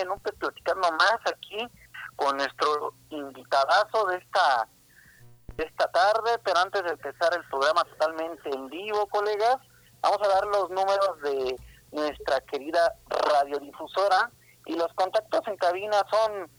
[0.00, 1.66] En un Pes Platicando más aquí
[2.16, 4.68] con nuestro invitadazo de esta
[5.56, 9.56] de esta tarde, pero antes de empezar el programa totalmente en vivo colegas,
[10.00, 11.56] vamos a dar los números de
[11.90, 14.30] nuestra querida radiodifusora
[14.66, 16.50] y los contactos en cabina son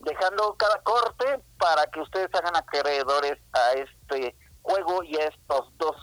[0.00, 4.36] dejando cada corte para que ustedes hagan acreedores a este
[4.68, 5.96] juego y a estos dos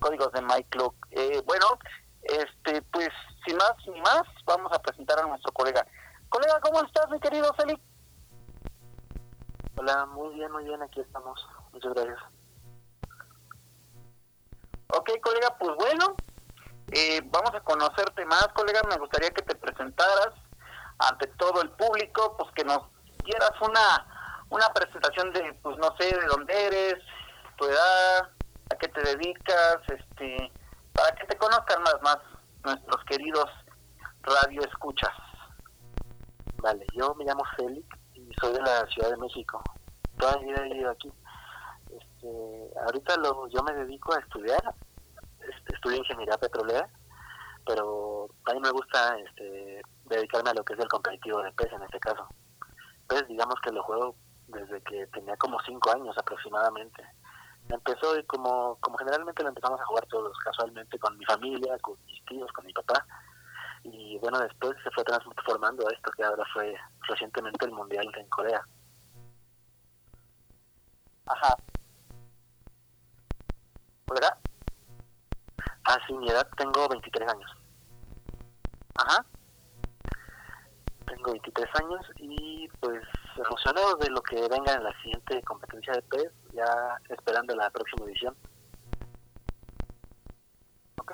[0.00, 0.94] códigos de MyClub.
[1.12, 1.66] Eh, bueno,
[2.22, 3.08] este, pues
[3.46, 5.86] sin más ni más, vamos a presentar a nuestro colega.
[6.28, 7.80] Colega, ¿cómo estás, mi querido Félix?
[9.76, 11.46] Hola, muy bien, muy bien, aquí estamos.
[11.72, 12.18] Muchas gracias.
[14.88, 16.16] Ok, colega, pues bueno,
[16.92, 18.80] eh, vamos a conocerte más, colega.
[18.88, 20.34] Me gustaría que te presentaras
[20.98, 22.80] ante todo el público, pues que nos
[23.24, 24.16] dieras una
[24.50, 27.04] una presentación de pues no sé de dónde eres
[27.60, 28.30] tu edad
[28.70, 30.50] a qué te dedicas este
[30.94, 32.18] para que te conozcan más más
[32.64, 33.50] nuestros queridos
[34.22, 35.12] radio escuchas
[36.62, 39.62] Vale, yo me llamo Félix y soy de la Ciudad de México.
[40.18, 41.10] Toda mi vida he vivido aquí.
[41.90, 44.62] Este, ahorita lo, yo me dedico a estudiar,
[45.40, 46.86] este, estudio ingeniería petrolera,
[47.64, 51.72] pero a mí me gusta este, dedicarme a lo que es el competitivo de PES
[51.72, 52.28] en este caso
[53.10, 54.14] pues digamos que lo juego
[54.46, 57.02] desde que tenía como cinco años aproximadamente.
[57.72, 61.96] Empezó y como, como generalmente lo empezamos a jugar todos casualmente con mi familia, con
[62.04, 63.06] mis tíos, con mi papá.
[63.84, 66.74] Y bueno, después se fue transformando a esto que ahora fue
[67.08, 68.60] recientemente el Mundial en Corea.
[71.26, 71.54] Ajá.
[74.08, 74.38] ¿Verdad?
[75.84, 77.50] Ah, sí, mi edad tengo 23 años.
[78.96, 79.24] Ajá.
[81.06, 83.02] Tengo 23 años y pues
[83.36, 88.06] emocionado de lo que venga en la siguiente competencia de PES, ya esperando la próxima
[88.06, 88.36] edición.
[91.00, 91.12] Ok.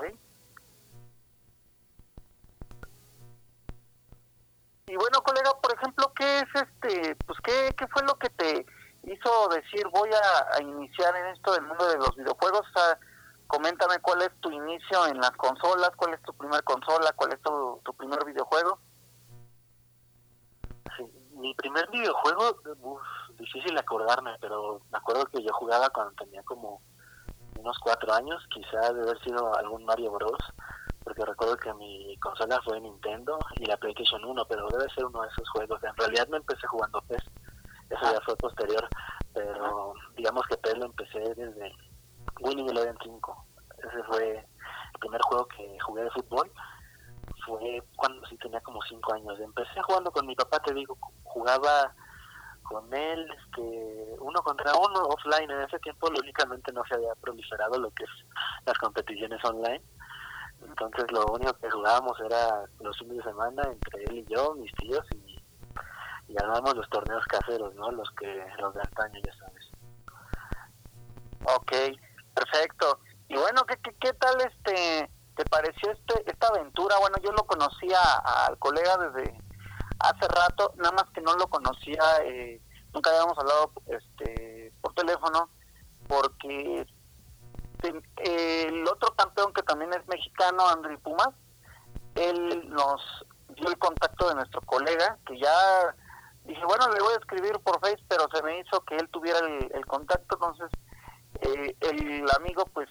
[4.89, 8.67] Y bueno, colega, por ejemplo, ¿qué es este, pues qué, qué fue lo que te
[9.03, 12.67] hizo decir voy a, iniciar en esto del mundo de los videojuegos?
[13.49, 17.41] Coméntame cuál es tu inicio en las consolas, cuál es tu primer consola, cuál es
[17.43, 18.81] tu, tu primer videojuego.
[20.97, 21.05] Sí,
[21.37, 23.03] mi primer videojuego, uf,
[23.39, 26.81] difícil acordarme, pero me acuerdo que yo jugaba cuando tenía como
[27.59, 30.39] unos cuatro años, quizá de haber sido algún Mario Bros,
[31.05, 35.23] porque recuerdo que mi consola fue Nintendo y la PlayStation 1, pero debe ser uno
[35.23, 35.83] de esos juegos.
[35.83, 37.23] En realidad no empecé jugando PES,
[37.91, 38.89] eso ya fue posterior,
[39.33, 41.73] pero digamos que PES lo empecé desde
[42.41, 43.47] Winning Eleven 5.
[43.79, 46.51] Ese fue el primer juego que jugué de fútbol.
[47.47, 49.39] Fue cuando sí tenía como cinco años.
[49.41, 51.95] Empecé jugando con mi papá, te digo, jugaba
[52.63, 55.51] con él, este, uno contra uno offline.
[55.51, 58.11] En ese tiempo, lógicamente, no se había proliferado lo que es
[58.65, 59.83] las competiciones online.
[60.63, 64.75] Entonces, lo único que jugábamos era los fines de semana entre él y yo, mis
[64.75, 65.41] tíos, y,
[66.29, 67.91] y los torneos caseros, ¿no?
[67.93, 69.71] Los que los de antaño, ya sabes.
[71.45, 71.73] Ok,
[72.35, 73.01] perfecto.
[73.29, 76.99] Y bueno, ¿qué, qué, qué tal este te pareció este esta aventura?
[76.99, 78.01] Bueno, yo lo conocía
[78.47, 79.39] al colega desde
[79.99, 82.61] hace rato, nada más que no lo conocía, eh,
[82.93, 85.51] nunca habíamos hablado este por teléfono,
[86.09, 86.87] porque
[88.17, 91.31] el otro campeón que también es mexicano, André Pumas,
[92.15, 93.01] él nos
[93.55, 95.95] dio el contacto de nuestro colega, que ya
[96.45, 99.39] dije, bueno, le voy a escribir por Face, pero se me hizo que él tuviera
[99.41, 100.71] el, el contacto, entonces
[101.43, 102.89] eh, el amigo, pues,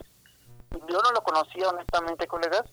[0.71, 2.63] yo no lo conocía honestamente, colegas,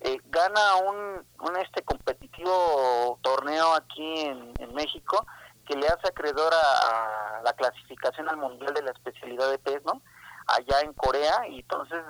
[0.00, 5.26] eh, gana un, este competitivo torneo aquí en, México
[5.66, 9.84] que le hace acreedor a, a la clasificación al mundial de la especialidad de pez,
[9.84, 10.00] ¿no?
[10.46, 12.02] Allá en Corea y entonces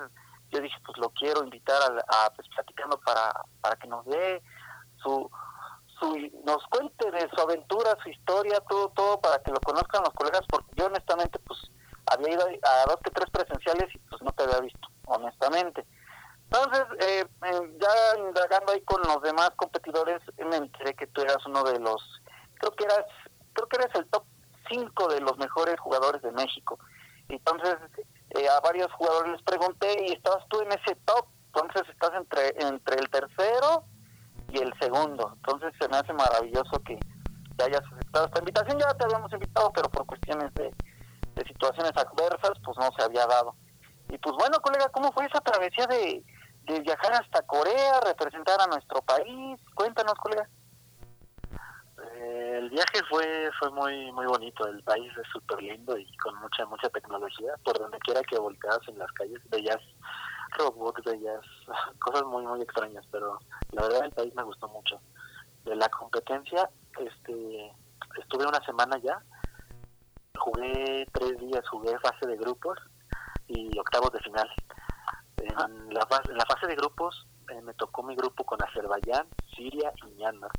[0.51, 4.43] yo dije, pues lo quiero invitar a, a, pues platicando para, para que nos dé
[5.03, 5.31] su,
[5.99, 10.15] su nos cuente de su aventura, su historia, todo, todo para que lo conozcan los
[10.15, 11.59] colegas, porque yo honestamente pues
[12.11, 15.87] había ido a dos que tres presenciales y pues no te había visto, honestamente.
[16.45, 21.39] Entonces, eh, eh, ya indagando ahí con los demás competidores, me enteré que tú eras
[21.47, 22.03] uno de los,
[22.55, 23.07] creo que eras,
[23.53, 24.25] creo que eres el top
[24.69, 26.79] 5 de los mejores jugadores de México.
[27.29, 27.77] Entonces,
[28.31, 32.49] eh, a varios jugadores les pregunté y estabas tú en ese top, entonces estás entre,
[32.59, 33.85] entre el tercero
[34.49, 35.33] y el segundo.
[35.37, 36.99] Entonces se me hace maravilloso que
[37.63, 38.79] hayas aceptado esta invitación.
[38.79, 40.73] Ya te habíamos invitado, pero por cuestiones de,
[41.41, 43.55] de situaciones adversas, pues no se había dado.
[44.09, 46.23] Y pues bueno, colega, ¿cómo fue esa travesía de,
[46.65, 49.59] de viajar hasta Corea, representar a nuestro país?
[49.75, 50.49] Cuéntanos, colega.
[52.15, 56.35] Eh, el viaje fue fue muy muy bonito, el país es súper lindo y con
[56.41, 59.79] mucha mucha tecnología, por donde quiera que volteas en las calles veías
[60.59, 61.45] robots, veías
[62.01, 63.39] cosas muy muy extrañas, pero
[63.73, 65.01] la verdad el país me gustó mucho.
[65.65, 67.73] De la competencia, este
[68.19, 69.23] estuve una semana ya,
[70.39, 72.79] jugué tres días, jugué fase de grupos
[73.47, 74.49] y octavos de final.
[75.37, 79.27] En la, fase, en la fase de grupos eh, me tocó mi grupo con Azerbaiyán,
[79.55, 80.51] Siria y Myanmar.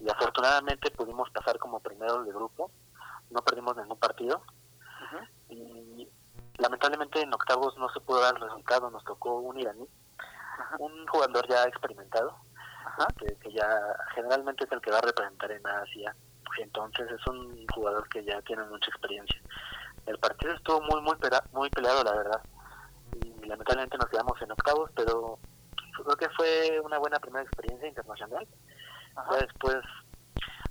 [0.00, 2.70] Y afortunadamente pudimos pasar como primeros de grupo,
[3.30, 4.42] no perdimos ningún partido.
[5.48, 6.08] Y
[6.58, 9.86] lamentablemente en octavos no se pudo dar el resultado, nos tocó un iraní,
[10.78, 12.36] un jugador ya experimentado,
[13.18, 13.68] que, que, ya
[14.14, 16.16] generalmente es el que va a representar en Asia,
[16.58, 19.40] entonces es un jugador que ya tiene mucha experiencia.
[20.06, 21.16] El partido estuvo muy muy
[21.52, 22.42] muy peleado la verdad
[23.22, 25.38] y lamentablemente nos quedamos en octavos, pero
[26.04, 28.46] creo que fue una buena primera experiencia internacional.
[29.16, 29.78] Ya después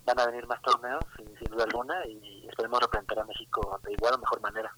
[0.05, 3.93] van a venir más torneos, sin, sin duda alguna, y esperemos representar a México de
[3.93, 4.75] igual o mejor manera.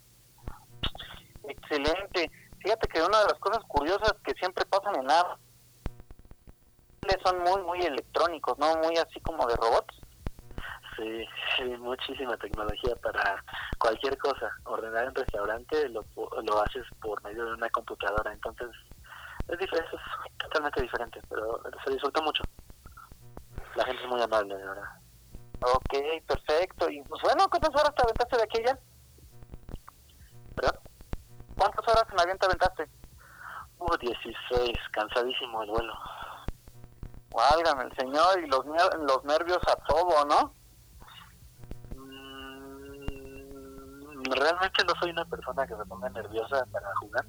[1.43, 2.31] Excelente.
[2.59, 5.37] Fíjate que una de las cosas curiosas que siempre pasan en AR
[7.23, 8.75] son muy, muy electrónicos, ¿no?
[8.77, 9.95] Muy así como de robots.
[10.97, 11.27] Sí,
[11.79, 13.43] muchísima tecnología para
[13.77, 14.51] cualquier cosa.
[14.65, 16.03] Ordenar en restaurante lo,
[16.43, 18.69] lo haces por medio de una computadora, entonces
[19.47, 22.43] es, diferente, es totalmente diferente, pero se disfruta mucho.
[23.75, 24.89] La gente es muy amable, de verdad.
[25.61, 25.93] Ok,
[26.27, 26.89] perfecto.
[26.89, 28.79] Y pues bueno, ¿cuántas horas te aventaste de aquella?
[30.55, 30.79] ¿Verdad?
[31.57, 32.89] ¿Cuántas horas en avión te aventaste?
[33.79, 35.93] Uh, 16, cansadísimo el vuelo.
[37.29, 40.56] Válgame el señor y los, los nervios a todo, ¿no?
[44.29, 47.25] Realmente no soy una persona que se ponga nerviosa para jugar.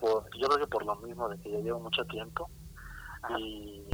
[0.00, 2.50] Por, yo creo que por lo mismo de que ya llevo mucho tiempo.
[3.38, 3.84] Y,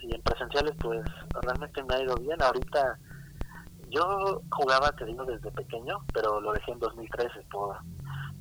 [0.00, 1.00] y en presenciales pues
[1.42, 2.42] realmente me ha ido bien.
[2.42, 2.98] Ahorita
[3.90, 7.78] yo jugaba, te digo, desde pequeño, pero lo dejé en 2013 por,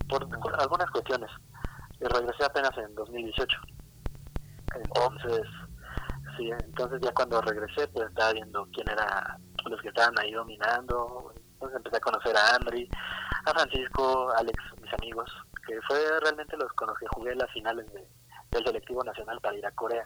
[0.09, 1.31] por, por algunas cuestiones.
[1.99, 3.57] Y regresé apenas en 2018.
[4.75, 5.41] Entonces,
[6.37, 11.33] sí, entonces ya cuando regresé, pues estaba viendo quién era los que estaban ahí dominando.
[11.57, 12.87] Entonces empecé a conocer a Andri,
[13.45, 15.31] a Francisco, Alex, mis amigos,
[15.65, 18.07] que fue realmente los con los que jugué las finales de,
[18.51, 20.05] del selectivo nacional para ir a Corea.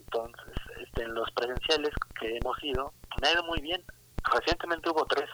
[0.00, 3.82] Entonces, este, en los presenciales que hemos ido, me ha ido muy bien.
[4.32, 5.30] recientemente hubo tres,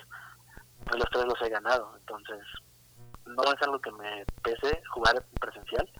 [0.92, 2.40] de los tres los he ganado, entonces
[3.24, 5.90] no es algo que me pese jugar presencial,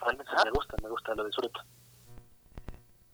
[0.00, 1.60] realmente me gusta, me gusta, lo disfruto.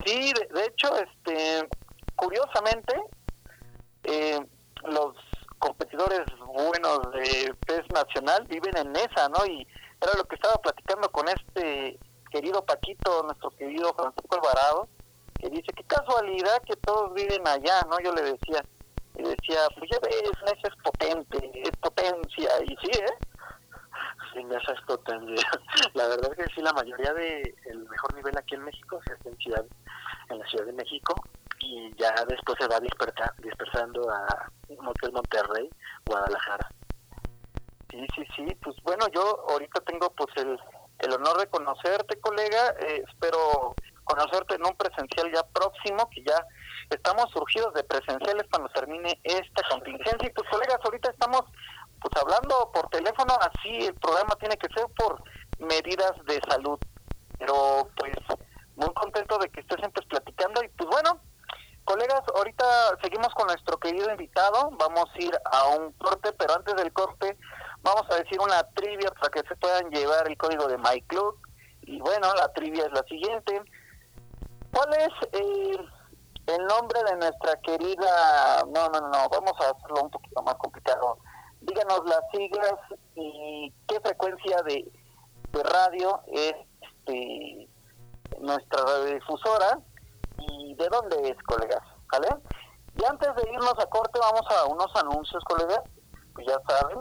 [0.04, 1.68] Sí, de, de hecho, este,
[2.16, 2.94] curiosamente,
[4.04, 4.40] eh,
[4.84, 5.16] los
[5.62, 9.46] competidores buenos de PES Nacional viven en esa, ¿no?
[9.46, 9.66] Y
[10.00, 11.98] era lo que estaba platicando con este
[12.30, 14.88] querido Paquito, nuestro querido Francisco Alvarado,
[15.38, 18.00] que dice, qué casualidad que todos viven allá, ¿no?
[18.00, 18.64] Yo le decía,
[19.16, 23.18] y decía, pues ya ves, Nesa es potente, es potencia, y sí, ¿eh?
[24.34, 25.46] Sí, Nesa es potencia.
[25.94, 29.12] La verdad es que sí, la mayoría de el mejor nivel aquí en México se
[29.12, 29.64] hace en, ciudad,
[30.28, 31.14] en la Ciudad de México
[31.62, 34.50] y ya después se va dispersa, dispersando a
[34.80, 35.70] Motel Monterrey,
[36.04, 36.68] Guadalajara.
[37.90, 40.58] Sí, sí, sí, pues bueno, yo ahorita tengo pues el,
[40.98, 46.44] el honor de conocerte, colega, eh, espero conocerte en un presencial ya próximo, que ya
[46.90, 50.28] estamos surgidos de presenciales cuando termine esta contingencia.
[50.28, 51.42] Y pues colegas, ahorita estamos
[52.00, 55.22] pues hablando por teléfono, así el programa tiene que ser por
[55.58, 56.78] medidas de salud.
[57.38, 58.12] Pero pues
[58.76, 61.20] muy contento de que estés siempre platicando y pues bueno,
[61.84, 62.64] colegas, ahorita
[63.02, 67.36] seguimos con nuestro querido invitado, vamos a ir a un corte, pero antes del corte
[67.82, 71.36] vamos a decir una trivia para que se puedan llevar el código de MyClub.
[71.82, 73.60] Y bueno, la trivia es la siguiente.
[74.72, 78.64] ¿Cuál es el nombre de nuestra querida...
[78.68, 81.18] No, no, no, vamos a hacerlo un poquito más complicado.
[81.60, 82.74] Díganos las siglas
[83.14, 84.90] y qué frecuencia de,
[85.52, 87.68] de radio es este,
[88.40, 89.78] nuestra radiodifusora
[90.48, 91.82] y de dónde es, colegas.
[92.10, 92.28] ¿Vale?
[92.98, 95.80] Y antes de irnos a corte vamos a unos anuncios, colegas.
[96.34, 97.00] Pues ya saben,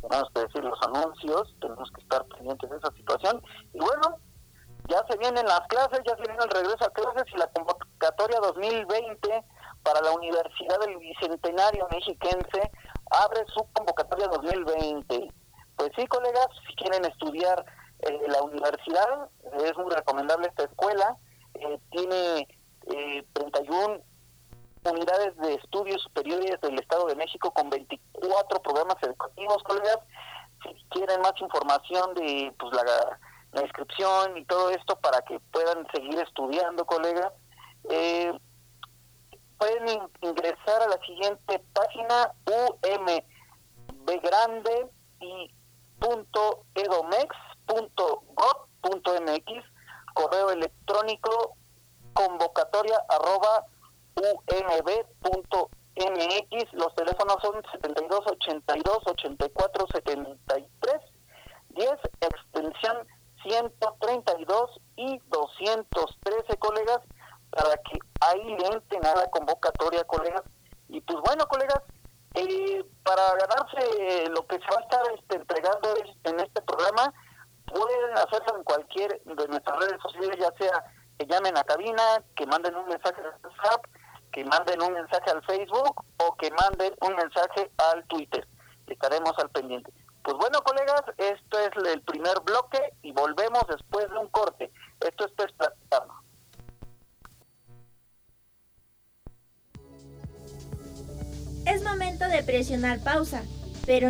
[0.00, 3.42] tenemos que decir los anuncios, tenemos que estar pendientes de esa situación.
[3.72, 4.18] Y bueno,
[4.88, 8.38] ya se vienen las clases, ya se viene el regreso a clases y la convocatoria
[8.40, 9.44] 2020
[9.82, 12.70] para la Universidad del Bicentenario Mexiquense
[13.10, 15.32] abre su convocatoria 2020.
[15.76, 17.64] Pues sí, colegas, si quieren estudiar
[18.00, 19.28] eh, la universidad,
[19.64, 21.16] es muy recomendable esta escuela.
[21.54, 22.48] Eh, tiene
[22.88, 24.00] eh, 31
[24.90, 29.98] unidades de estudios superiores del Estado de México con 24 programas educativos, colegas.
[30.62, 33.18] Si quieren más información de pues la,
[33.62, 37.32] inscripción y todo esto para que puedan seguir estudiando, colegas,
[37.88, 38.25] eh,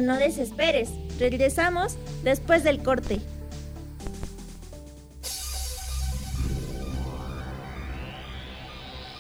[0.07, 0.89] no desesperes.
[1.19, 3.21] Regresamos después del corte.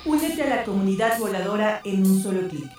[0.06, 2.70] Únete a la comunidad voladora en un solo clic.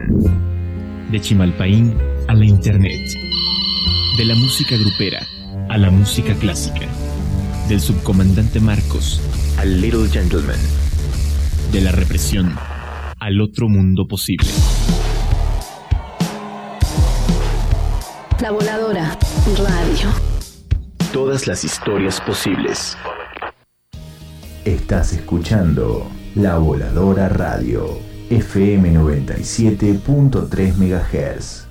[1.10, 1.94] De Chimalpaín
[2.28, 3.27] a la internet.
[4.18, 5.24] De la música grupera
[5.68, 6.88] a la música clásica.
[7.68, 9.20] Del subcomandante Marcos
[9.58, 10.58] al Little Gentleman.
[11.70, 12.52] De la represión
[13.20, 14.48] al otro mundo posible.
[18.40, 19.16] La Voladora
[19.56, 20.10] Radio.
[21.12, 22.98] Todas las historias posibles.
[24.64, 31.67] Estás escuchando La Voladora Radio, FM 97.3 MHz.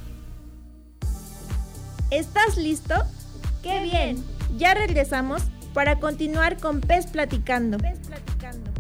[2.10, 2.96] ¿Estás listo?
[3.62, 4.24] ¡Qué bien!
[4.56, 7.78] Ya regresamos para continuar con Pez Platicando.
[7.78, 8.72] Pez Platicando.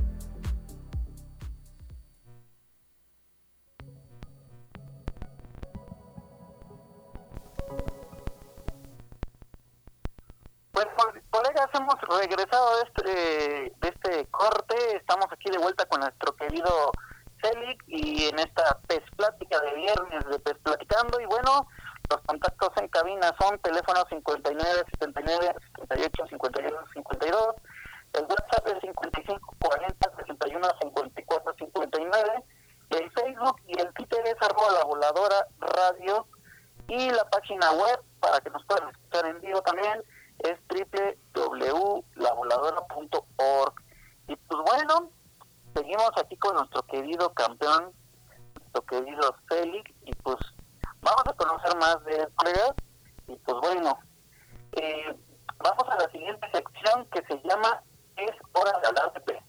[10.71, 10.87] Pues
[11.29, 16.91] colegas, hemos regresado de este, de este corte, estamos aquí de vuelta con nuestro querido
[17.41, 21.67] Celic y en esta Pez Plática de viernes de Pez Platicando y bueno,
[22.09, 27.55] los contactos en cabina son teléfono 59 79 78 51 52,
[28.13, 32.43] el WhatsApp es 55 40 61 54 59,
[32.91, 36.25] el Facebook y el Twitter es arroba la voladora radio.
[36.89, 40.01] Y la página web para que nos puedan escuchar en vivo también
[40.39, 40.57] es
[41.35, 43.73] www.lavoladora.org.
[44.29, 45.11] Y pues bueno,
[45.75, 47.91] seguimos aquí con nuestro querido campeón,
[48.55, 50.37] nuestro querido Félix, y pues
[51.07, 52.73] vamos a conocer más de colegas.
[53.27, 53.97] Y pues bueno,
[54.73, 55.15] eh,
[55.57, 57.81] vamos a la siguiente sección que se llama
[58.15, 59.43] Es hora de hablar de pez.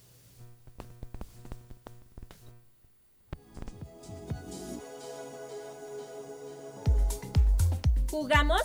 [8.11, 8.63] ¿Jugamos?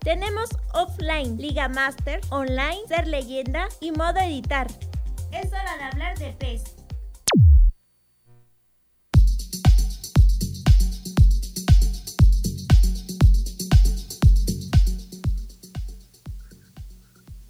[0.00, 4.66] Tenemos offline, Liga Master, online, ser leyenda y modo editar.
[5.32, 6.77] Es hora de hablar de pez.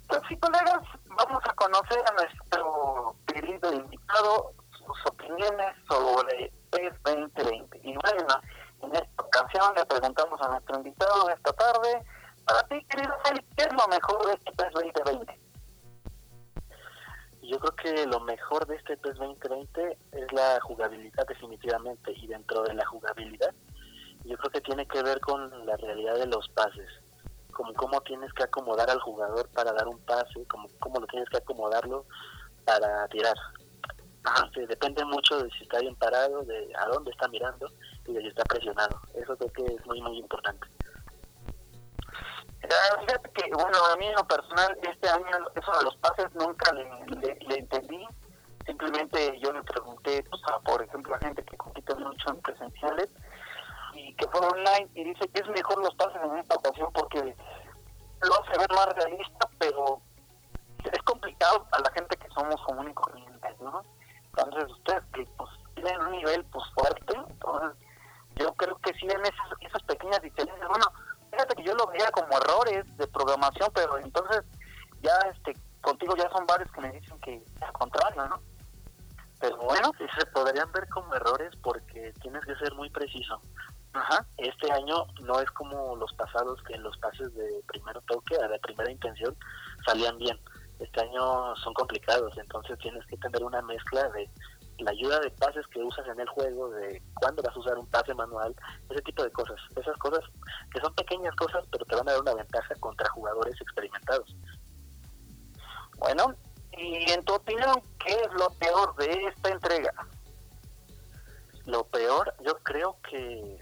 [0.09, 7.79] Sí, colegas, vamos a conocer a nuestro querido invitado, sus opiniones sobre PES 2020.
[7.83, 8.41] Y bueno,
[8.81, 12.03] en esta ocasión le preguntamos a nuestro invitado esta tarde,
[12.45, 15.39] para ti, querido Félix, ¿qué es lo mejor de este PES 2020?
[17.43, 22.63] Yo creo que lo mejor de este PES 2020 es la jugabilidad definitivamente y dentro
[22.63, 23.53] de la jugabilidad
[24.25, 26.89] yo creo que tiene que ver con la realidad de los pases,
[27.59, 31.27] como cómo tienes que acomodar al jugador para dar un pase, como cómo lo tienes
[31.27, 32.05] que acomodarlo
[32.63, 33.35] para tirar.
[34.45, 37.69] Este, depende mucho de si está bien parado, de a dónde está mirando
[38.05, 39.01] y de si está presionado.
[39.13, 40.67] Eso creo que es muy muy importante.
[42.63, 46.33] Ah, Fíjate que, bueno, a mí en lo personal, este año eso de los pases
[46.35, 46.85] nunca le,
[47.17, 48.07] le- entendí.
[48.65, 53.09] Simplemente yo le pregunté, pues, a, por ejemplo, a gente que compite mucho en presenciales
[54.19, 57.35] que fue online y dice que es mejor los pases en esta ocasión porque
[58.21, 60.01] lo hace ver más realista, pero
[60.83, 63.81] es complicado a la gente que somos común y corrientes, ¿no?
[64.35, 67.77] Entonces, ustedes que pues, tienen un nivel pues fuerte, entonces
[68.35, 70.85] yo creo que sí en esas, esas pequeñas diferencias, bueno,
[71.31, 74.43] fíjate que yo lo veía como errores de programación, pero entonces
[75.01, 78.41] ya este contigo ya son varios que me dicen que al contrario, ¿no?
[79.39, 83.41] Pero bueno, se podrían ver como errores porque tienes que ser muy preciso.
[83.93, 88.47] Ajá, Este año no es como los pasados que los pases de primer toque, a
[88.47, 89.35] la primera intención,
[89.85, 90.39] salían bien.
[90.79, 94.29] Este año son complicados, entonces tienes que tener una mezcla de
[94.79, 97.87] la ayuda de pases que usas en el juego, de cuándo vas a usar un
[97.87, 98.55] pase manual,
[98.89, 99.57] ese tipo de cosas.
[99.75, 100.23] Esas cosas
[100.73, 104.35] que son pequeñas cosas, pero te van a dar una ventaja contra jugadores experimentados.
[105.97, 106.33] bueno,
[106.77, 109.93] y en tu opinión, ¿qué es lo peor de esta entrega?
[111.65, 113.61] Lo peor, yo creo que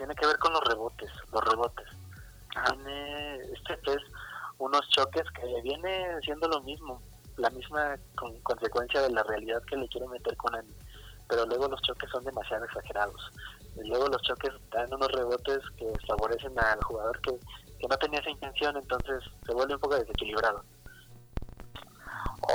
[0.00, 1.86] tiene que ver con los rebotes, los rebotes.
[2.64, 3.98] Tiene este es
[4.56, 7.02] unos choques que viene siendo lo mismo,
[7.36, 10.64] la misma con- consecuencia de la realidad que le quiero meter con él,
[11.28, 13.30] pero luego los choques son demasiado exagerados.
[13.76, 17.32] Y luego los choques dan unos rebotes que favorecen al jugador que,
[17.78, 20.64] que no tenía esa intención, entonces se vuelve un poco desequilibrado.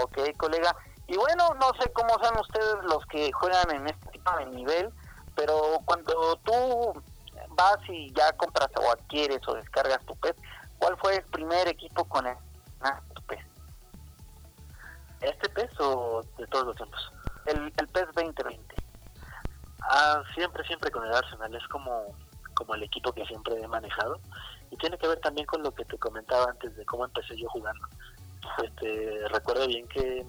[0.03, 0.75] Ok, colega.
[1.05, 4.89] Y bueno, no sé cómo sean ustedes los que juegan en este tipo de nivel,
[5.35, 7.03] pero cuando tú
[7.55, 10.35] vas y ya compras o adquieres o descargas tu PES,
[10.79, 12.35] ¿cuál fue el primer equipo con el
[12.81, 13.45] ah, tu PES?
[15.21, 17.11] ¿Este peso de todos los tiempos?
[17.45, 18.75] El, el PES 2020.
[19.81, 21.53] Ah, siempre, siempre con el Arsenal.
[21.55, 22.15] Es como,
[22.53, 24.19] como el equipo que siempre he manejado.
[24.71, 27.47] Y tiene que ver también con lo que te comentaba antes de cómo empecé yo
[27.49, 27.87] jugando.
[28.63, 30.25] Este, recuerdo bien que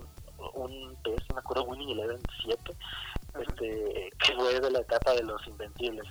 [0.55, 2.77] un PS, me acuerdo, Winning Eleven 7,
[3.41, 6.07] este que fue de la etapa de los invencibles.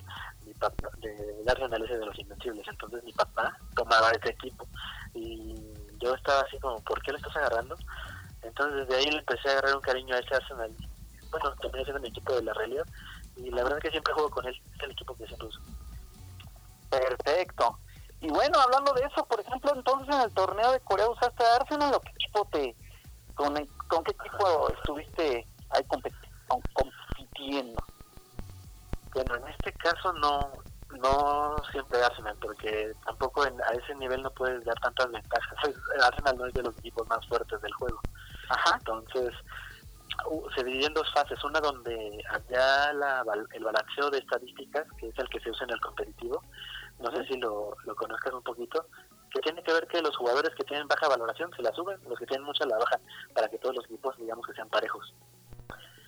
[0.46, 2.68] Mi papá de Arsenal ese de los invencibles.
[2.68, 4.68] Entonces mi papá tomaba ese equipo.
[5.14, 5.56] Y
[6.00, 7.76] yo estaba así como ¿por qué lo estás agarrando?
[8.42, 10.72] entonces desde ahí le empecé a agarrar un cariño a ese Arsenal.
[11.32, 12.86] Bueno también siendo mi equipo de la realidad
[13.38, 14.62] y la verdad es que siempre juego con él.
[14.76, 15.60] Es el equipo que siempre uso.
[16.90, 17.80] Perfecto.
[18.22, 21.94] Y bueno, hablando de eso, por ejemplo, entonces en el torneo de Corea usaste Arsenal
[21.94, 22.76] o qué equipo te,
[23.36, 23.54] con,
[23.88, 25.84] con qué equipo estuviste ahí
[27.36, 27.84] compitiendo?
[29.14, 30.52] Bueno, en este caso no
[31.02, 35.58] no siempre Arsenal, porque tampoco en, a ese nivel no puedes dar tantas ventajas.
[36.02, 38.00] Arsenal no es de los equipos más fuertes del juego.
[38.50, 38.78] Ajá.
[38.78, 39.34] Entonces,
[40.56, 41.44] se divide en dos fases.
[41.44, 45.74] Una donde había la, el balanceo de estadísticas, que es el que se usa en
[45.74, 46.42] el competitivo.
[47.00, 48.88] No sé si lo, lo conozcas un poquito.
[49.32, 52.18] Que tiene que ver que los jugadores que tienen baja valoración se la suben, los
[52.18, 53.02] que tienen mucha la bajan,
[53.34, 55.14] para que todos los equipos, digamos, que sean parejos.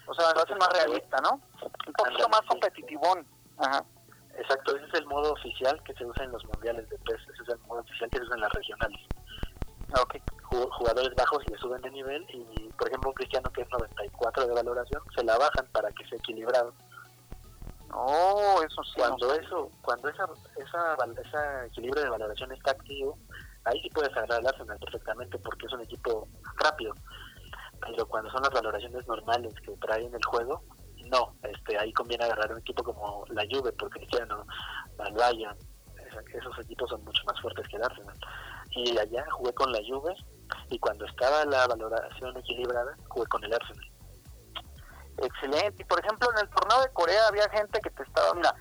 [0.08, 1.42] O sea, lo hace más realista, ¿no?
[1.62, 3.26] Un poquito más competitivón.
[3.58, 3.84] Ajá.
[4.38, 7.44] Exacto, ese es el modo oficial que se usa en los mundiales de PES, ese
[7.44, 9.00] es el modo oficial que se usa en las regionales.
[10.00, 10.22] Okay.
[10.44, 14.54] Jugadores bajos le suben de nivel y, por ejemplo, un cristiano que es 94 de
[14.54, 16.74] valoración, se la bajan para que sea equilibrado.
[17.94, 18.94] Oh, eso sí.
[18.98, 23.18] Cuando eso, cuando esa, esa, esa equilibrio de valoración está activo,
[23.64, 26.94] ahí sí puedes agarrar al Arsenal perfectamente porque es un equipo rápido.
[27.82, 30.64] Pero cuando son las valoraciones normales que traen el juego,
[31.10, 34.46] no, este, ahí conviene agarrar un equipo como la Juve, porque Cristiano,
[35.06, 35.58] el Bayern,
[36.34, 38.18] esos equipos son mucho más fuertes que el Arsenal.
[38.72, 40.16] Y allá jugué con la Juve
[40.70, 43.92] y cuando estaba la valoración equilibrada, jugué con el Arsenal.
[45.18, 45.82] Excelente.
[45.82, 48.54] Y por ejemplo, en el torneo de Corea había gente que te estaba, mira,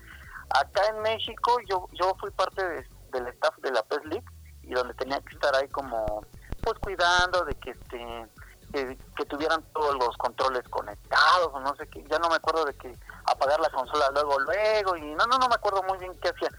[0.49, 2.63] acá en México yo yo fui parte
[3.11, 4.25] del staff de la PES League
[4.63, 6.25] y donde tenía que estar ahí como
[6.63, 8.27] pues cuidando de que este
[8.71, 12.73] que, tuvieran todos los controles conectados o no sé qué, ya no me acuerdo de
[12.75, 16.29] que apagar la consola luego, luego, y no, no, no me acuerdo muy bien qué
[16.29, 16.49] hacía,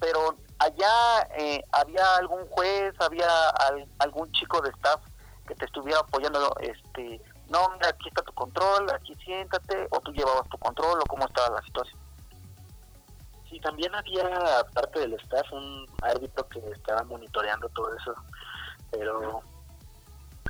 [0.00, 3.28] pero allá eh, había algún juez, había
[3.98, 5.00] algún chico de staff
[5.46, 10.12] que te estuviera apoyando, este, no, mira, aquí está tu control, aquí siéntate, o tú
[10.12, 11.98] llevabas tu control, o cómo estaba la situación.
[13.50, 18.14] Sí, también había parte del staff un árbitro que estaba monitoreando todo eso,
[18.90, 19.42] pero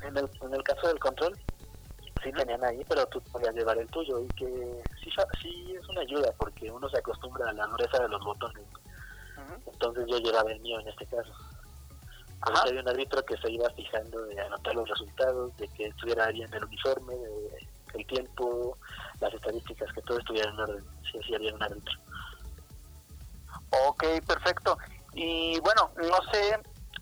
[0.06, 1.38] en el, en el caso del control,
[2.22, 6.00] sí tenían ahí, pero tú podías llevar el tuyo y que sí, sí es una
[6.00, 8.64] ayuda porque uno se acostumbra a la dureza de los botones.
[9.66, 11.32] Entonces yo llevaba el mío en este caso.
[12.40, 12.62] Ajá.
[12.66, 16.52] Había un árbitro que se iba fijando de anotar los resultados, de que estuviera bien
[16.52, 18.76] el uniforme, de, el tiempo,
[19.20, 21.94] las estadísticas, que todo estuviera en orden, si sí, había un árbitro.
[23.86, 24.78] Ok, perfecto.
[25.14, 26.58] Y bueno, no sé,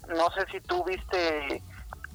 [0.08, 1.62] no sé si tú viste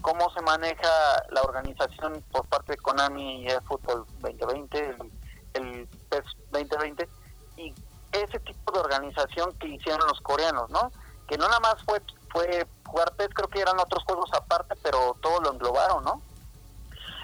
[0.01, 0.89] cómo se maneja
[1.31, 5.11] la organización por parte de Konami y el Fútbol 2020, el,
[5.53, 7.09] el PES 2020,
[7.57, 7.73] y
[8.11, 10.91] ese tipo de organización que hicieron los coreanos, ¿no?
[11.27, 15.15] Que no nada más fue fue jugar PES, creo que eran otros juegos aparte, pero
[15.21, 16.21] todo lo englobaron, ¿no?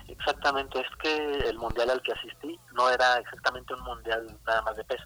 [0.07, 4.75] Exactamente, es que el mundial al que asistí no era exactamente un mundial nada más
[4.75, 5.01] de PES,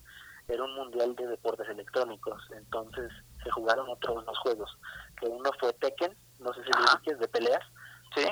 [0.47, 3.12] era un mundial de deportes electrónicos, entonces
[3.43, 4.77] se jugaron otros dos juegos,
[5.19, 7.63] que uno fue Tekken, no sé si lo es de peleas,
[8.15, 8.26] sí,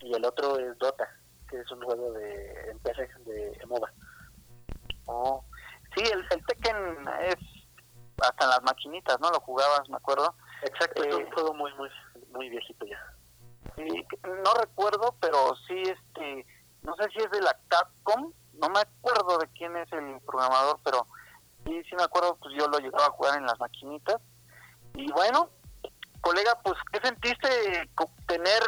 [0.00, 1.08] y el otro es Dota,
[1.48, 3.92] que es un juego de en PC de, MOBA.
[5.06, 5.44] Oh,
[5.96, 7.36] sí, el, el Tekken es
[8.22, 9.30] hasta en las maquinitas, ¿no?
[9.30, 10.34] Lo jugabas, me acuerdo.
[10.62, 11.90] Exacto, es un eh, juego muy, muy,
[12.30, 12.98] muy viejito ya.
[13.76, 16.46] Sí, no recuerdo, pero sí, este,
[16.82, 20.78] no sé si es de la Capcom, no me acuerdo de quién es el programador,
[20.84, 21.06] pero
[21.66, 24.20] sí, sí me acuerdo, pues yo lo llegaba a jugar en las maquinitas.
[24.94, 25.50] Y bueno,
[26.24, 27.88] colega, pues, ¿qué sentiste
[28.26, 28.62] tener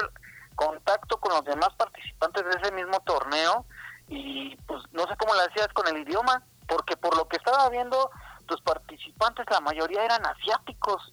[0.54, 3.64] contacto con los demás participantes de ese mismo torneo?
[4.08, 7.68] Y pues no sé cómo lo hacías con el idioma, porque por lo que estaba
[7.70, 8.10] viendo,
[8.46, 11.12] tus participantes, la mayoría eran asiáticos.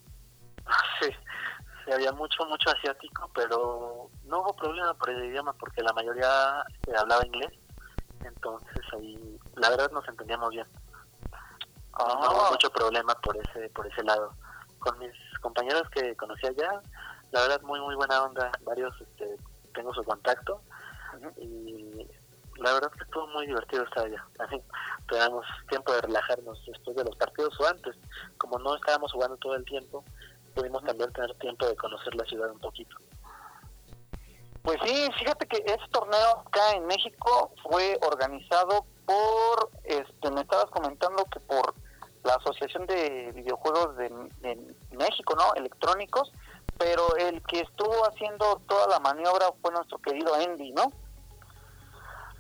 [1.01, 1.09] Sí,
[1.85, 6.63] sí, había mucho, mucho asiático, pero no hubo problema por el idioma porque la mayoría
[6.87, 7.51] eh, hablaba inglés.
[8.23, 10.67] Entonces ahí, la verdad, nos entendíamos bien.
[11.99, 12.51] No hubo ah.
[12.51, 14.33] mucho problema por ese, por ese lado.
[14.83, 16.81] Con mis compañeros que conocí allá,
[17.31, 18.51] la verdad, muy, muy buena onda.
[18.61, 19.37] Varios este,
[19.73, 20.61] tengo su contacto
[21.37, 22.05] y
[22.57, 24.25] la verdad que estuvo muy divertido estar allá.
[25.09, 27.95] Teníamos tiempo de relajarnos después de los partidos o antes.
[28.37, 30.03] Como no estábamos jugando todo el tiempo,
[30.53, 32.95] pudimos también tener tiempo de conocer la ciudad un poquito.
[34.63, 40.71] Pues sí, fíjate que ese torneo acá en México fue organizado por, este, me estabas
[40.71, 41.75] comentando que por
[42.23, 44.09] la Asociación de Videojuegos de,
[44.91, 45.53] México, ¿no?
[45.55, 46.31] Electrónicos,
[46.77, 50.91] pero el que estuvo haciendo toda la maniobra fue nuestro querido Andy, ¿no?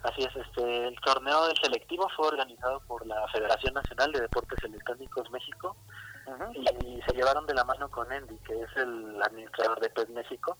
[0.03, 4.61] Así es, este, el torneo del selectivo fue organizado por la Federación Nacional de Deportes
[4.63, 5.75] Electrónicos México
[6.53, 10.57] y, se llevaron de la mano con Andy, que es el administrador de PES México.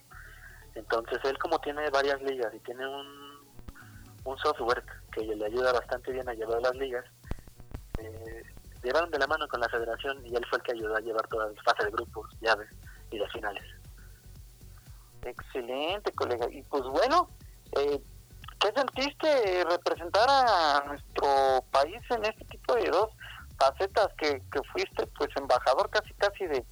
[0.76, 3.34] Entonces él como tiene varias ligas y tiene un,
[4.26, 7.06] un software que le ayuda bastante bien a llevar las ligas,
[8.00, 8.44] eh,
[8.84, 11.28] llevaron de la mano con la federación y él fue el que ayudó a llevar
[11.28, 12.70] toda la fase de grupos, llaves
[13.12, 13.64] y de finales.
[15.24, 16.48] Excelente, colega.
[16.52, 17.30] Y pues bueno,
[17.78, 18.02] eh,
[18.60, 23.10] ¿qué sentiste representar a nuestro país en este tipo de dos
[23.58, 26.66] facetas que, que fuiste pues embajador casi casi de,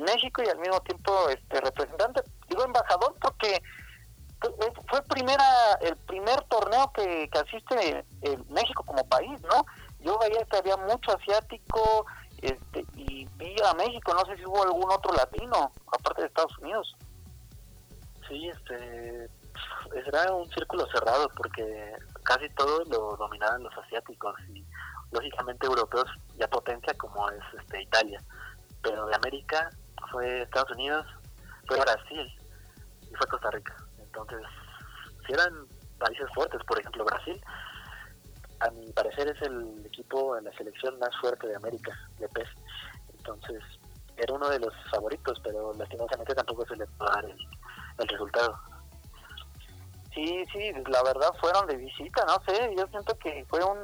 [0.00, 2.22] México y al mismo tiempo este representante?
[2.48, 3.62] Digo embajador porque
[4.88, 5.44] fue primera
[5.80, 9.64] el primer torneo que, que asiste en México como país, ¿no?
[10.00, 12.06] Yo veía que había mucho asiático
[12.40, 16.56] este, y vi a México, no sé si hubo algún otro latino, aparte de Estados
[16.58, 16.96] Unidos.
[18.28, 19.28] Sí, este,
[20.06, 24.64] era un círculo cerrado porque casi todo lo dominaban los asiáticos y
[25.10, 26.06] lógicamente europeos
[26.36, 28.22] ya potencia como es este Italia,
[28.82, 29.70] pero de América
[30.12, 31.06] fue Estados Unidos,
[31.66, 32.40] fue Brasil
[33.10, 33.74] y fue Costa Rica.
[33.98, 34.42] Entonces,
[35.26, 35.66] si eran
[35.98, 37.40] países fuertes, por ejemplo Brasil,
[38.60, 42.48] a mi parecer es el equipo en la selección más fuerte de América, de PES.
[43.18, 43.62] Entonces,
[44.16, 48.58] era uno de los favoritos, pero lastimosamente tampoco se le pudo dar el, resultado.
[50.14, 53.78] Sí, sí, la verdad fueron de visita, no sé, yo siento que fue un...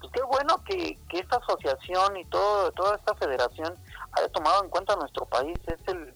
[0.00, 3.74] Pues qué bueno que, que esta asociación y todo toda esta federación
[4.12, 5.58] haya tomado en cuenta nuestro país.
[5.66, 6.12] Es el,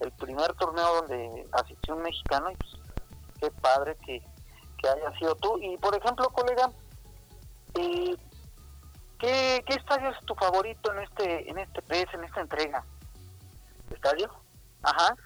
[0.00, 2.76] el primer torneo donde asistió un mexicano y pues
[3.40, 4.22] qué padre que,
[4.78, 5.58] que haya sido tú.
[5.58, 6.70] Y por ejemplo, colega,
[7.78, 8.16] eh,
[9.18, 12.84] ¿qué, estadio es tu favorito en este en este PS, en esta entrega?
[13.90, 14.30] ¿Estadio?
[14.82, 15.16] Ajá.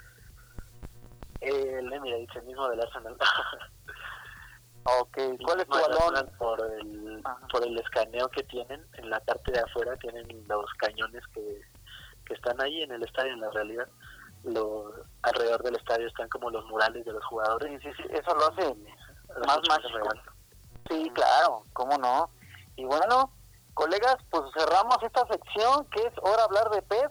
[1.41, 3.17] El Emirates, el mismo del Arsenal.
[4.85, 6.31] ok, ¿cuál es tu balón?
[6.39, 11.23] Por el, por el escaneo que tienen, en la parte de afuera tienen los cañones
[11.33, 11.61] que,
[12.25, 13.89] que están ahí en el estadio, en la realidad.
[14.45, 17.81] Lo, alrededor del estadio están como los murales de los jugadores.
[17.83, 18.75] Sí, sí, eso lo hace
[19.47, 20.11] más mágico.
[20.89, 22.31] Sí, claro, cómo no.
[22.79, 23.33] Y bueno,
[23.75, 27.11] colegas, pues cerramos esta sección que es hora de hablar de pez.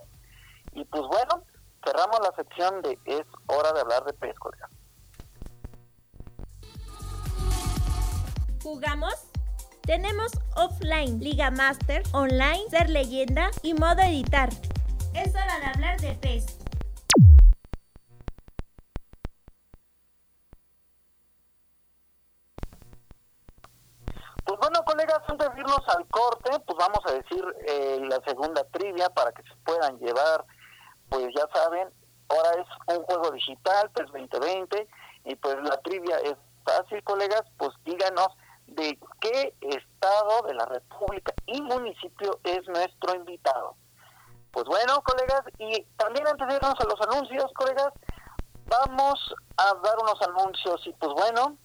[0.72, 1.44] Y pues bueno,
[1.86, 4.72] cerramos la sección de es hora de hablar de pez, colegas.
[8.64, 9.14] ¿Jugamos?
[9.82, 14.50] Tenemos offline, Liga Master, online, ser leyenda y modo editar.
[15.14, 16.57] Es hora de hablar de pez.
[24.48, 28.64] Pues bueno, colegas, antes de irnos al corte, pues vamos a decir eh, la segunda
[28.72, 30.46] trivia para que se puedan llevar,
[31.10, 31.90] pues ya saben,
[32.30, 34.88] ahora es un juego digital, pues 2020,
[35.26, 38.30] y pues la trivia es fácil, colegas, pues díganos
[38.68, 43.76] de qué estado de la República y municipio es nuestro invitado.
[44.52, 47.92] Pues bueno, colegas, y también antes de irnos a los anuncios, colegas,
[48.70, 51.58] vamos a dar unos anuncios y pues bueno,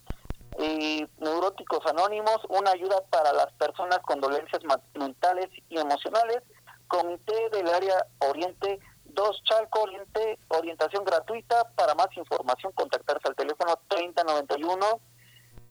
[0.59, 4.63] y Neuróticos Anónimos, una ayuda para las personas con dolencias
[4.95, 6.43] mentales y emocionales,
[6.89, 13.79] Comité del Área Oriente 2 Chalco Oriente, orientación gratuita, para más información contactarse al teléfono
[13.89, 15.01] 3091,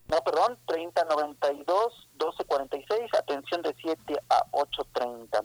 [0.07, 5.43] no perdón, 3092 1246, atención de 7 a 830.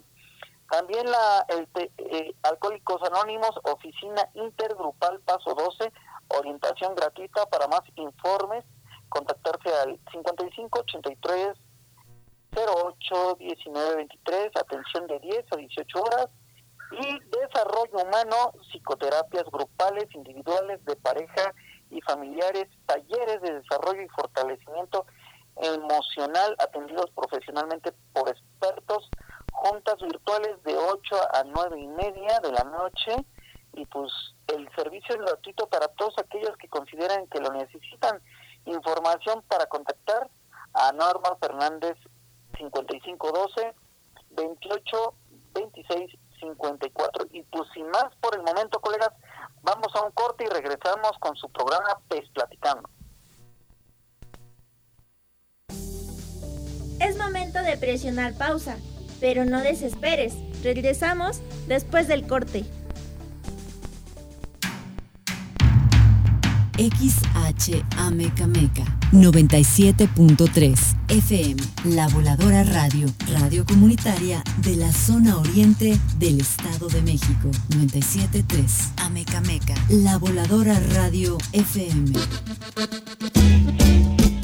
[0.70, 5.92] También la el eh, Alcohólicos Anónimos, oficina intergrupal paso 12,
[6.28, 7.46] orientación gratuita.
[7.46, 8.64] Para más informes
[9.08, 11.52] contactarse al 55 83
[12.56, 16.28] 08 19 23, atención de 10 a 18 horas
[16.92, 21.52] y desarrollo humano, psicoterapias grupales, individuales, de pareja
[21.90, 25.06] y familiares, talleres de desarrollo y fortalecimiento
[25.56, 29.08] emocional atendidos profesionalmente por expertos,
[29.52, 33.12] juntas virtuales de 8 a 9 y media de la noche
[33.72, 34.12] y pues
[34.48, 38.20] el servicio es gratuito para todos aquellos que consideran que lo necesitan
[38.66, 40.28] Información para contactar
[40.74, 41.96] a Norma Fernández
[42.58, 43.74] 5512
[44.30, 45.14] 28
[45.54, 47.26] 26 54.
[47.32, 49.10] Y pues sin más por el momento, colegas,
[49.62, 52.88] vamos a un corte y regresamos con su programa PES Platicando.
[57.00, 58.76] Es momento de presionar pausa,
[59.20, 60.34] pero no desesperes.
[60.62, 62.64] Regresamos después del corte.
[66.78, 71.56] XHAMECAMECA 97.3 FM,
[71.94, 77.50] La Voladora Radio, radio comunitaria de la zona oriente del Estado de México.
[77.70, 82.12] 97.3 Amecameca, La Voladora Radio FM.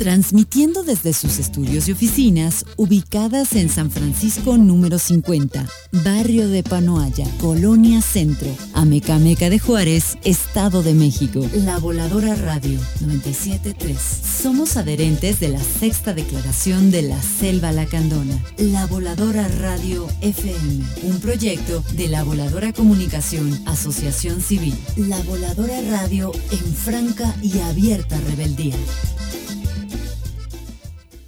[0.03, 5.65] Transmitiendo desde sus estudios y oficinas ubicadas en San Francisco número 50,
[6.03, 11.49] barrio de Panoaya, Colonia Centro, Amecameca de Juárez, Estado de México.
[11.55, 13.97] La Voladora Radio 973.
[14.43, 18.43] Somos adherentes de la sexta declaración de la Selva Lacandona.
[18.57, 24.75] La Voladora Radio FM, un proyecto de la Voladora Comunicación, Asociación Civil.
[24.97, 28.75] La Voladora Radio en franca y abierta rebeldía.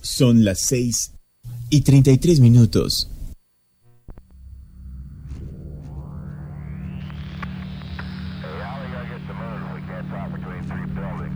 [0.05, 1.15] Son las 6
[1.71, 3.11] y 33 minutos.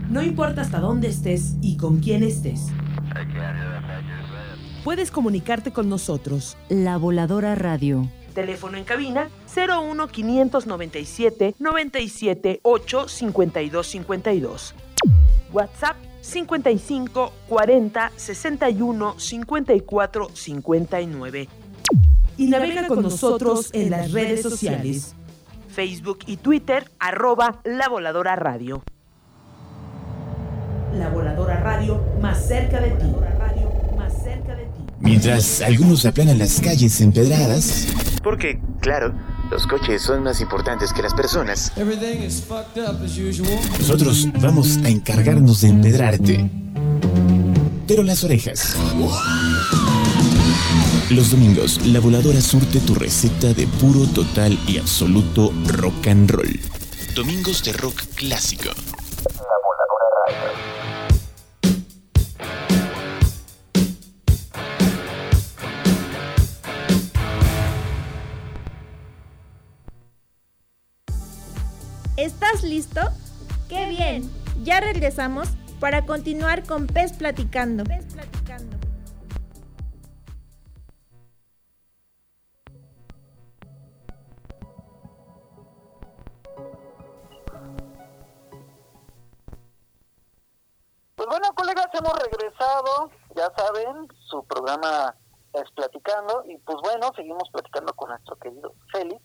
[0.07, 2.67] No importa hasta dónde estés y con quién estés.
[4.83, 6.55] Puedes comunicarte con nosotros.
[6.69, 8.07] La Voladora Radio.
[8.35, 14.75] Teléfono en cabina 01 597 97 8 52 52.
[15.51, 21.49] WhatsApp 55 40 61 54 59.
[22.37, 25.15] Y navega con nosotros en las redes sociales.
[25.69, 28.83] Facebook y Twitter, arroba La Voladora Radio.
[30.97, 33.05] La Voladora Radio, más cerca de ti.
[33.97, 34.69] Más cerca de ti.
[34.99, 37.87] Mientras algunos aplanan las calles empedradas,
[38.23, 39.13] Porque, claro,
[39.49, 41.71] los coches son más importantes que las personas.
[43.79, 46.49] nosotros vamos a encargarnos de empedrarte.
[47.87, 48.75] Pero las orejas.
[51.09, 56.59] Los domingos, la voladora surte tu receta de puro, total y absoluto rock and roll.
[57.15, 58.69] Domingos de rock clásico.
[72.79, 73.01] Listo?
[73.67, 74.31] ¡Qué bien!
[74.63, 75.49] Ya regresamos
[75.81, 77.83] para continuar con Pez Platicando.
[77.83, 78.77] Pez Platicando.
[91.17, 95.17] Pues bueno, colegas, hemos regresado, ya saben, su programa
[95.51, 99.21] es Platicando, y pues bueno, seguimos platicando con nuestro querido Félix.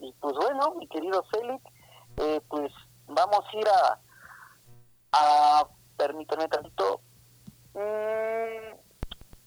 [0.00, 1.62] Y pues bueno, mi querido Félix,
[2.20, 2.72] eh, pues
[3.06, 4.00] vamos a ir a,
[5.12, 7.00] a permítame tantito,
[7.74, 8.74] mm,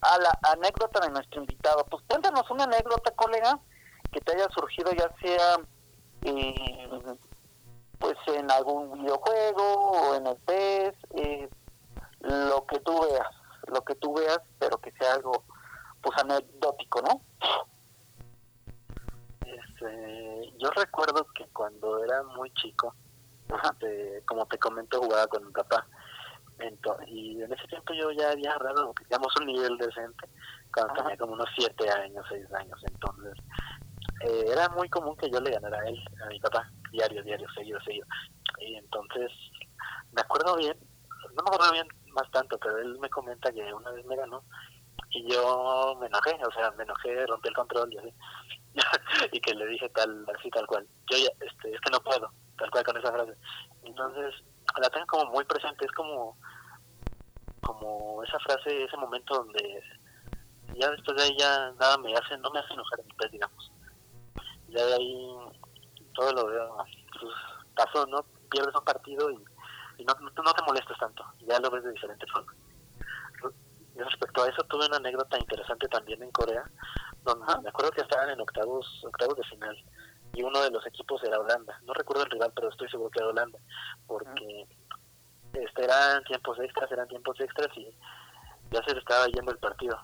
[0.02, 1.86] a la anécdota de nuestro invitado.
[1.86, 3.60] Pues cuéntanos una anécdota, colega,
[4.12, 5.60] que te haya surgido ya sea
[6.24, 7.18] eh,
[8.00, 11.50] pues en algún videojuego o en el PES, eh,
[12.20, 13.28] lo que tú veas,
[13.68, 15.44] lo que tú veas, pero que sea algo
[16.02, 17.22] pues anecdótico, ¿no?
[19.84, 22.96] Este, yo recuerdo que cuando era muy chico,
[23.64, 25.86] este, como te comento, jugaba con mi papá.
[27.08, 30.30] Y en ese tiempo yo ya había agarrado, digamos, un nivel decente,
[30.74, 32.80] cuando tenía como unos 7 años, 6 años.
[32.84, 33.34] Entonces,
[34.22, 37.48] eh, era muy común que yo le ganara a él, a mi papá, diario, diario,
[37.54, 38.08] seguido, seguido.
[38.60, 39.30] Y entonces,
[40.14, 40.78] me acuerdo bien,
[41.36, 44.44] no me acuerdo bien más tanto, pero él me comenta que una vez me ganó
[45.14, 48.14] y yo me enojé, o sea, me enojé, rompí el control y así.
[49.32, 50.88] y que le dije tal, así tal cual.
[51.12, 53.38] Yo ya, este, es que no puedo, tal cual con esa frase.
[53.84, 54.34] Entonces,
[54.82, 56.38] la tengo como muy presente, es como,
[57.62, 59.84] como esa frase, ese momento donde
[60.74, 63.72] ya después de ahí ya nada me hace, no me hace enojar en pez, digamos.
[64.70, 65.28] Ya de ahí
[66.16, 66.78] todo lo veo,
[67.20, 67.34] pues
[67.76, 68.26] pasó, ¿no?
[68.50, 69.38] Pierdes un partido y,
[70.04, 72.52] no te molestas tanto, ya lo ves de diferente forma.
[73.96, 76.64] Y respecto a eso, tuve una anécdota interesante también en Corea,
[77.24, 79.78] donde me acuerdo que estaban en octavos, octavos de final
[80.34, 81.80] y uno de los equipos era Holanda.
[81.84, 83.60] No recuerdo el rival, pero estoy seguro que era Holanda,
[84.08, 84.68] porque
[85.54, 87.96] este, eran tiempos extras, eran tiempos extras y
[88.72, 89.98] ya se le estaba yendo el partido.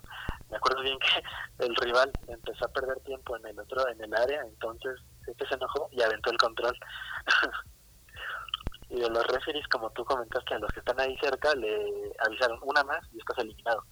[0.49, 4.13] Me acuerdo bien que el rival empezó a perder tiempo en el otro, en el
[4.13, 6.78] área, entonces este se enojó y aventó el control.
[8.89, 12.60] y de los referees, como tú comentaste, a los que están ahí cerca le avisaron
[12.63, 13.84] una más y estás eliminado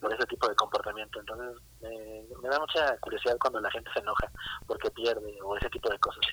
[0.00, 1.20] por ese tipo de comportamiento.
[1.20, 4.30] Entonces, me, me da mucha curiosidad cuando la gente se enoja
[4.66, 6.24] porque pierde o ese tipo de cosas.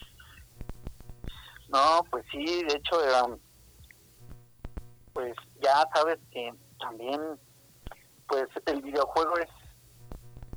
[1.70, 3.38] No, pues sí, de hecho, eh,
[5.14, 7.40] pues ya sabes que también,
[8.28, 9.50] pues el videojuego es,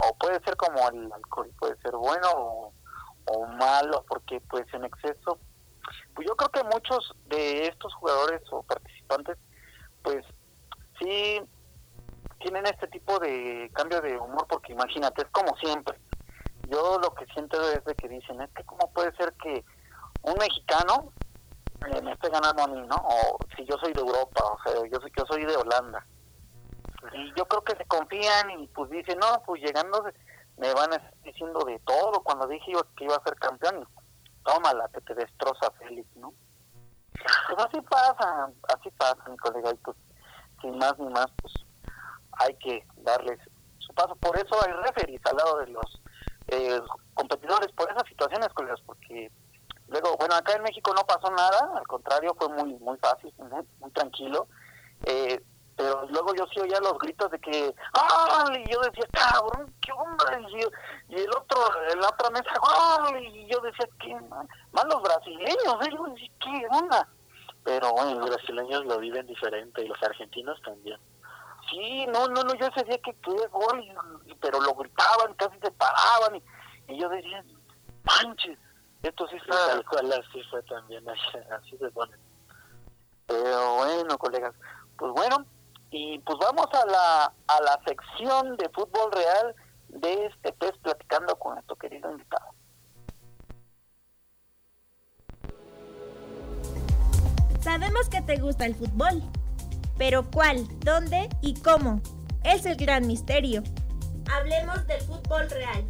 [0.05, 2.75] o puede ser como el alcohol, puede ser bueno o,
[3.27, 5.39] o malo, porque pues en exceso,
[6.15, 9.39] pues yo creo que muchos de estos jugadores o participantes,
[10.03, 10.25] pues
[10.99, 11.41] sí
[12.41, 15.99] tienen este tipo de cambio de humor, porque imagínate, es como siempre.
[16.69, 19.65] Yo lo que siento es de que dicen, es que cómo puede ser que
[20.23, 21.13] un mexicano
[21.87, 22.97] eh, me esté ganando a mí, ¿no?
[22.97, 26.07] O si yo soy de Europa, o sea, yo soy, yo soy de Holanda.
[27.13, 30.05] Y yo creo que se confían y pues dicen, no, pues llegando
[30.59, 32.21] me van a diciendo de todo.
[32.23, 33.87] Cuando dije yo que iba a ser campeón,
[34.49, 36.33] tómala, te destroza Félix, ¿no?
[37.13, 39.97] Pues así pasa, así pasa, mi colega, y pues
[40.63, 41.53] sin más ni más, pues
[42.33, 43.39] hay que darles
[43.79, 44.17] su paso.
[44.17, 46.03] Por eso hay referees al lado de los
[46.49, 46.81] eh,
[47.15, 49.31] competidores, por esas situaciones, colegas, porque
[49.89, 53.67] luego, bueno, acá en México no pasó nada, al contrario, fue muy muy fácil, muy,
[53.81, 54.49] muy tranquilo.
[55.05, 55.43] Eh,
[55.79, 58.65] pero luego yo sí oía los gritos de que ¡ay!
[58.67, 61.59] y yo decía cabrón qué onda y, y el otro
[61.93, 62.51] en la otra mesa
[63.07, 63.27] ¡ay!
[63.27, 64.15] y yo decía qué
[64.73, 65.91] mal los brasileños ¿eh?
[65.93, 67.09] yo decía qué onda
[67.63, 70.99] pero bueno los brasileños lo viven diferente y los argentinos también
[71.71, 73.85] sí no no no yo ese día que qué gol
[74.41, 76.43] pero lo gritaban casi se paraban y,
[76.93, 77.45] y yo decía
[78.03, 78.59] manches
[79.05, 81.09] esto sí está tal cual así fue también
[81.53, 82.17] así se pone
[83.27, 84.57] pero bueno colegas
[84.97, 85.47] pues bueno
[85.91, 89.55] y pues vamos a la, a la sección de fútbol real
[89.89, 92.53] de este pez platicando con nuestro querido invitado.
[97.61, 99.23] Sabemos que te gusta el fútbol,
[99.97, 102.01] pero ¿cuál, dónde y cómo?
[102.45, 103.63] Es el gran misterio.
[104.31, 105.85] Hablemos del fútbol real.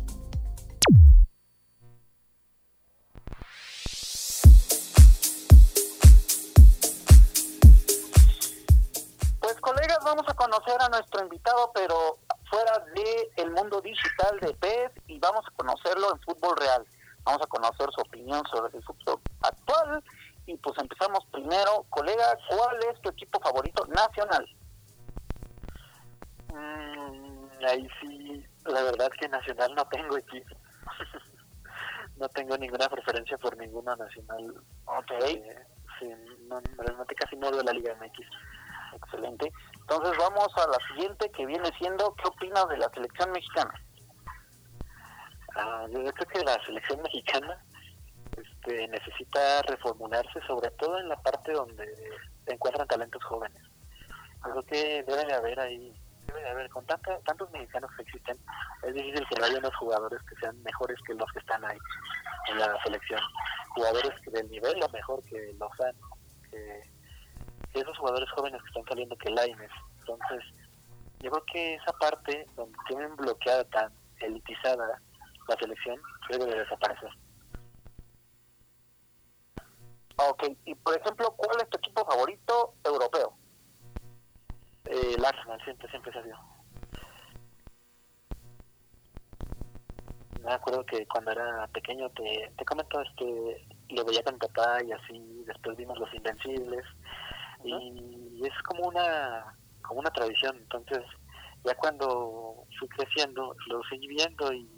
[9.49, 12.18] Pues colegas, vamos a conocer a nuestro invitado, pero
[12.51, 16.86] fuera del el mundo digital de PES y vamos a conocerlo en fútbol real.
[17.24, 20.05] Vamos a conocer su opinión sobre el fútbol actual
[20.44, 21.86] y pues empezamos primero.
[21.88, 24.46] Colega, ¿cuál es tu equipo favorito nacional?
[26.53, 30.57] Mm, ahí sí, la verdad que nacional no tengo equipo.
[32.18, 34.62] no tengo ninguna preferencia por ninguna nacional.
[34.84, 35.11] Ok.
[35.20, 35.66] Eh,
[35.99, 36.12] sí,
[36.49, 38.26] no, realmente casi no de la Liga MX.
[39.03, 39.53] Excelente.
[39.80, 43.74] Entonces vamos a la siguiente que viene siendo, ¿qué opinas de la selección mexicana?
[45.57, 47.64] Ah, yo creo que la selección mexicana
[48.36, 51.86] este, necesita reformularse, sobre todo en la parte donde
[52.44, 53.62] se encuentran talentos jóvenes.
[54.42, 55.92] Creo que debe de haber ahí,
[56.26, 58.36] debe de haber, con tanta, tantos mexicanos que existen,
[58.82, 61.78] es difícil que no haya unos jugadores que sean mejores que los que están ahí
[62.51, 63.20] en la selección.
[63.74, 66.11] Jugadores que del nivel o mejor que Lozano,
[66.51, 66.97] que
[67.81, 69.70] esos jugadores jóvenes que están saliendo que Laines.
[70.01, 70.45] Entonces,
[71.20, 75.01] yo creo que esa parte donde tienen bloqueada tan elitizada
[75.49, 76.01] la selección
[76.31, 77.11] debe de desaparecer.
[80.16, 83.35] Ok, y por ejemplo, ¿cuál es tu equipo favorito europeo?
[84.87, 86.39] Eh, el Arsenal, siempre, siempre se ha sido.
[90.43, 94.93] Me acuerdo que cuando era pequeño te, te comento, este, lo veía con papá y
[94.93, 96.85] así, después vimos Los Invencibles,
[97.65, 100.57] y es como una como una tradición.
[100.57, 101.05] Entonces
[101.65, 104.69] ya cuando fui creciendo lo seguí viendo y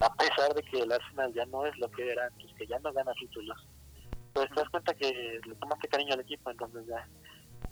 [0.00, 2.78] a pesar de que el Arsenal ya no es lo que era antes que ya
[2.78, 3.68] no gana títulos
[4.32, 7.06] pues te das cuenta que le tomaste cariño al equipo entonces ya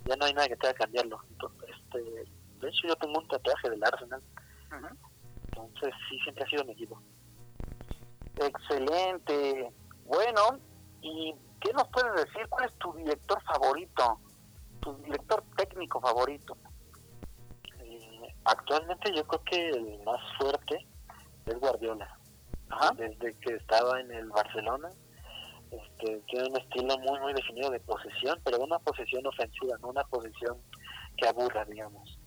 [0.08, 1.20] ya no hay nada que te haga cambiarlo.
[1.30, 4.22] Entonces, este de hecho yo tengo un tatuaje del Arsenal.
[5.48, 7.00] Entonces sí siempre ha sido mi equipo.
[8.36, 9.72] Excelente.
[10.04, 10.58] Bueno
[11.02, 12.48] y ¿Qué nos puedes decir?
[12.48, 14.20] ¿Cuál es tu director favorito?
[14.80, 16.56] ¿Tu director técnico favorito?
[17.80, 20.86] Eh, actualmente yo creo que el más fuerte
[21.46, 22.14] es Guardiola.
[22.96, 24.90] Desde que estaba en el Barcelona,
[25.70, 30.04] este, tiene un estilo muy, muy definido de posesión, pero una posesión ofensiva, no una
[30.04, 30.58] posesión
[31.16, 32.18] que aburra, digamos.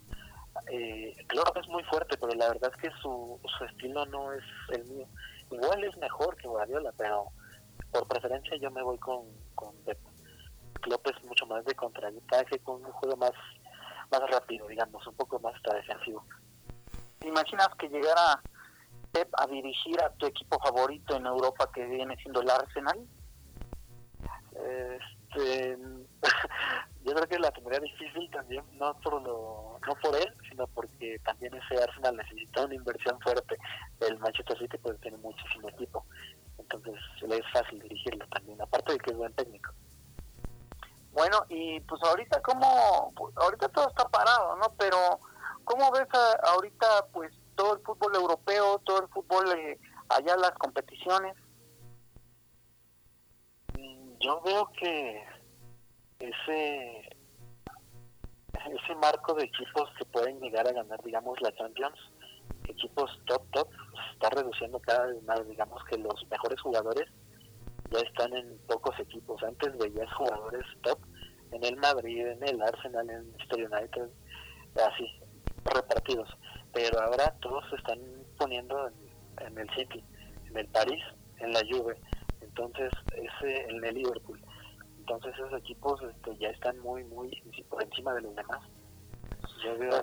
[0.70, 4.32] Eh, claro que es muy fuerte, pero la verdad es que su, su estilo no
[4.32, 5.06] es el mío.
[5.50, 7.32] Igual es mejor que Guardiola, pero
[7.92, 9.72] por preferencia yo me voy con, con.
[10.82, 13.32] Klopp mucho más de contraataque, con un juego más,
[14.10, 16.24] más rápido, digamos, un poco más defensivo.
[17.20, 18.42] ¿Te imaginas que llegara
[19.12, 23.06] Pep a dirigir a tu equipo favorito en Europa que viene siendo el Arsenal?
[24.50, 25.78] Este,
[27.04, 31.18] yo creo que la tendría difícil también, no por lo, no por él, sino porque
[31.24, 33.56] también ese Arsenal necesita una inversión fuerte.
[34.00, 36.04] El Manchester City pues tiene muchísimo equipo
[36.62, 39.72] entonces le es fácil dirigirlo también, aparte de que es buen técnico.
[41.12, 44.72] Bueno, y pues ahorita como, ahorita todo está parado, ¿no?
[44.78, 45.20] Pero
[45.64, 46.08] ¿cómo ves
[46.44, 51.36] ahorita pues todo el fútbol europeo, todo el fútbol eh, allá las competiciones?
[53.74, 55.22] Mm, yo veo que
[56.18, 57.16] ese
[58.70, 61.98] ese marco de equipos que pueden llegar a ganar, digamos, la Champions,
[62.68, 67.08] equipos top top se está reduciendo cada vez más digamos que los mejores jugadores
[67.90, 70.98] ya están en pocos equipos antes veías jugadores top
[71.50, 74.10] en el Madrid en el Arsenal en el Manchester United
[74.80, 75.06] así,
[75.66, 76.28] repartidos.
[76.72, 77.98] Pero ahora todos se están
[78.38, 78.90] poniendo
[79.40, 80.02] en, el City,
[80.48, 81.02] en el París,
[81.38, 81.96] en la Juve,
[82.40, 84.40] entonces ese, en el Liverpool.
[84.98, 87.30] Entonces esos equipos este, ya están muy, muy
[87.68, 88.60] por encima de los demás.
[89.64, 90.02] Yo veo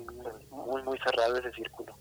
[0.52, 1.98] muy, muy cerrado ese círculo.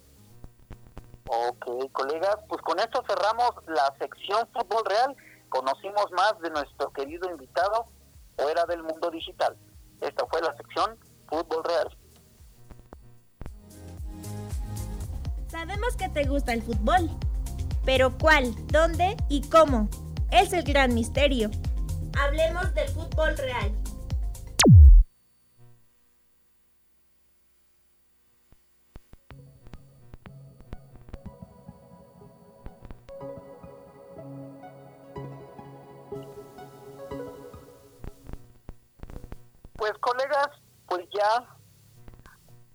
[1.31, 5.17] Ok, colegas, pues con esto cerramos la sección Fútbol Real.
[5.51, 7.87] Conocimos más de nuestro querido invitado
[8.37, 9.57] fuera del mundo digital.
[10.01, 10.99] Esta fue la sección
[11.29, 11.97] Fútbol Real.
[15.49, 17.11] Sabemos que te gusta el fútbol,
[17.85, 19.89] pero ¿cuál, dónde y cómo?
[20.31, 21.51] Es el gran misterio.
[22.19, 23.73] Hablemos del fútbol real.
[39.79, 40.49] Pues colegas,
[40.89, 41.57] pues ya,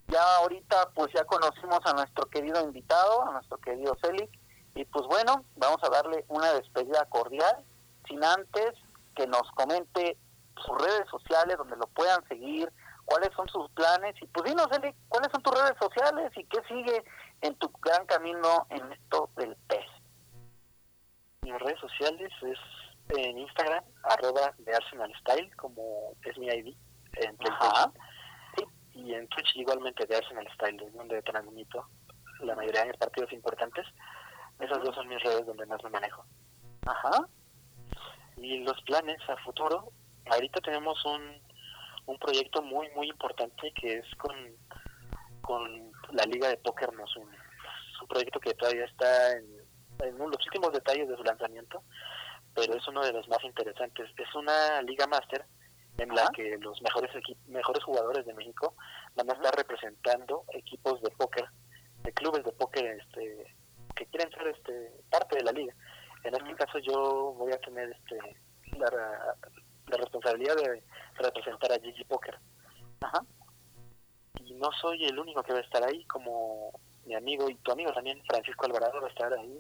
[0.08, 4.32] ya ahorita pues ya conocimos a nuestro querido invitado, a nuestro querido Celic,
[4.74, 7.66] y pues bueno, vamos a darle una despedida cordial,
[8.08, 8.72] sin antes
[9.18, 10.18] que nos comente
[10.66, 12.72] sus redes sociales donde lo puedan seguir,
[13.04, 16.62] cuáles son sus planes, y pues dinos, Celic, cuáles son tus redes sociales y qué
[16.70, 17.04] sigue
[17.42, 19.86] en tu gran camino en esto del pez.
[21.42, 22.60] Mis redes sociales es
[23.10, 26.74] en Instagram, arroba de Arsenal Style, como es mi ID
[27.14, 27.94] en PlayStation.
[28.94, 31.88] Y en Twitch igualmente de Arsenal Style, donde transmito
[32.42, 33.88] la mayoría de mis partidos importantes.
[34.60, 36.26] Esas dos son mis redes donde más me manejo.
[36.86, 37.28] Ajá.
[38.38, 39.92] Y los planes a futuro,
[40.30, 41.42] ahorita tenemos un,
[42.06, 44.36] un proyecto muy, muy importante que es con,
[45.42, 49.46] con la Liga de Póker Nos un, un proyecto que todavía está en,
[50.04, 51.84] en los últimos detalles de su lanzamiento,
[52.54, 54.10] pero es uno de los más interesantes.
[54.16, 55.46] Es una Liga Master
[55.98, 57.12] en la que los mejores
[57.48, 58.76] mejores jugadores de México
[59.16, 61.46] van a estar representando equipos de póker,
[62.04, 63.56] de clubes de póker este,
[63.96, 65.74] que quieren ser este parte de la liga.
[66.24, 68.18] En este caso yo voy a tener este
[68.78, 68.90] la,
[69.88, 70.84] la responsabilidad de
[71.16, 72.40] representar a Gigi Poker.
[73.02, 73.24] Ajá.
[74.44, 76.72] Y no soy el único que va a estar ahí, como
[77.06, 79.60] mi amigo y tu amigo también, Francisco Alvarado, va a estar ahí.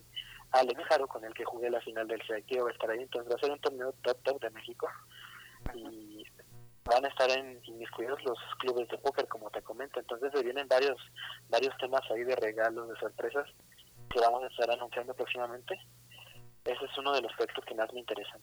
[0.51, 3.01] Alex Jaro, con el que jugué la final del CIQ, va a estar ahí.
[3.01, 4.87] Entonces va a ser un torneo top top de México
[5.75, 6.25] y
[6.85, 9.99] van a estar en inmiscuidos los clubes de póker como te comento.
[9.99, 10.97] Entonces se vienen varios
[11.49, 13.47] varios temas ahí de regalos de sorpresas
[14.09, 15.75] que vamos a estar anunciando próximamente.
[16.65, 18.41] Ese es uno de los proyectos que más me interesan.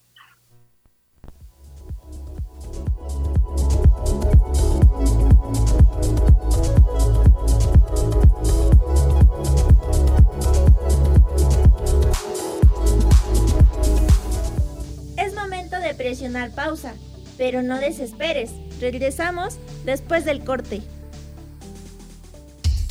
[15.16, 16.94] Es momento de presionar pausa
[17.41, 18.51] pero no desesperes.
[18.82, 19.55] Regresamos
[19.86, 20.82] después del corte.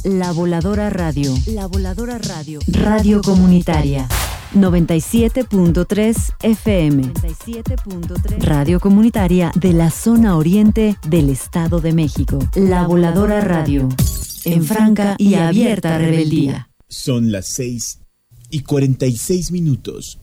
[0.04, 1.36] La Voladora Radio.
[1.46, 2.60] La Voladora Radio.
[2.68, 4.08] Radio Comunitaria.
[4.56, 7.04] 97.3 FM.
[7.14, 12.40] 97.3 Radio Comunitaria de la zona oriente del Estado de México.
[12.56, 13.88] La Voladora Radio.
[14.46, 16.72] En franca y abierta rebeldía.
[16.88, 18.00] Son las 6
[18.50, 20.18] y 46 minutos.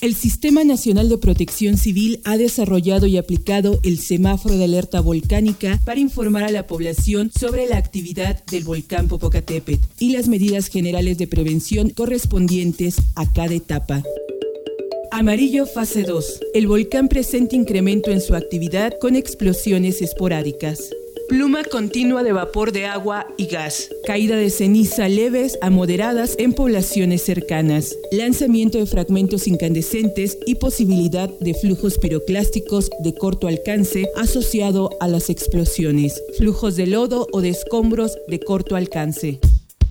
[0.00, 5.80] El Sistema Nacional de Protección Civil ha desarrollado y aplicado el semáforo de alerta volcánica
[5.84, 11.18] para informar a la población sobre la actividad del volcán Popocatépetl y las medidas generales
[11.18, 14.04] de prevención correspondientes a cada etapa.
[15.10, 16.42] Amarillo fase 2.
[16.54, 20.90] El volcán presenta incremento en su actividad con explosiones esporádicas.
[21.28, 23.90] Pluma continua de vapor de agua y gas.
[24.06, 27.94] Caída de ceniza leves a moderadas en poblaciones cercanas.
[28.12, 35.28] Lanzamiento de fragmentos incandescentes y posibilidad de flujos piroclásticos de corto alcance asociado a las
[35.28, 36.22] explosiones.
[36.38, 39.38] Flujos de lodo o de escombros de corto alcance.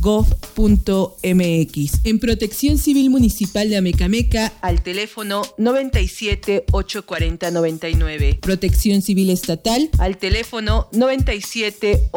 [0.00, 2.00] www.senapred.gov.mx.
[2.04, 8.38] En Protección Civil Municipal de Amecameca al teléfono 97 840 99.
[8.40, 12.10] Protección Civil Estatal al teléfono 97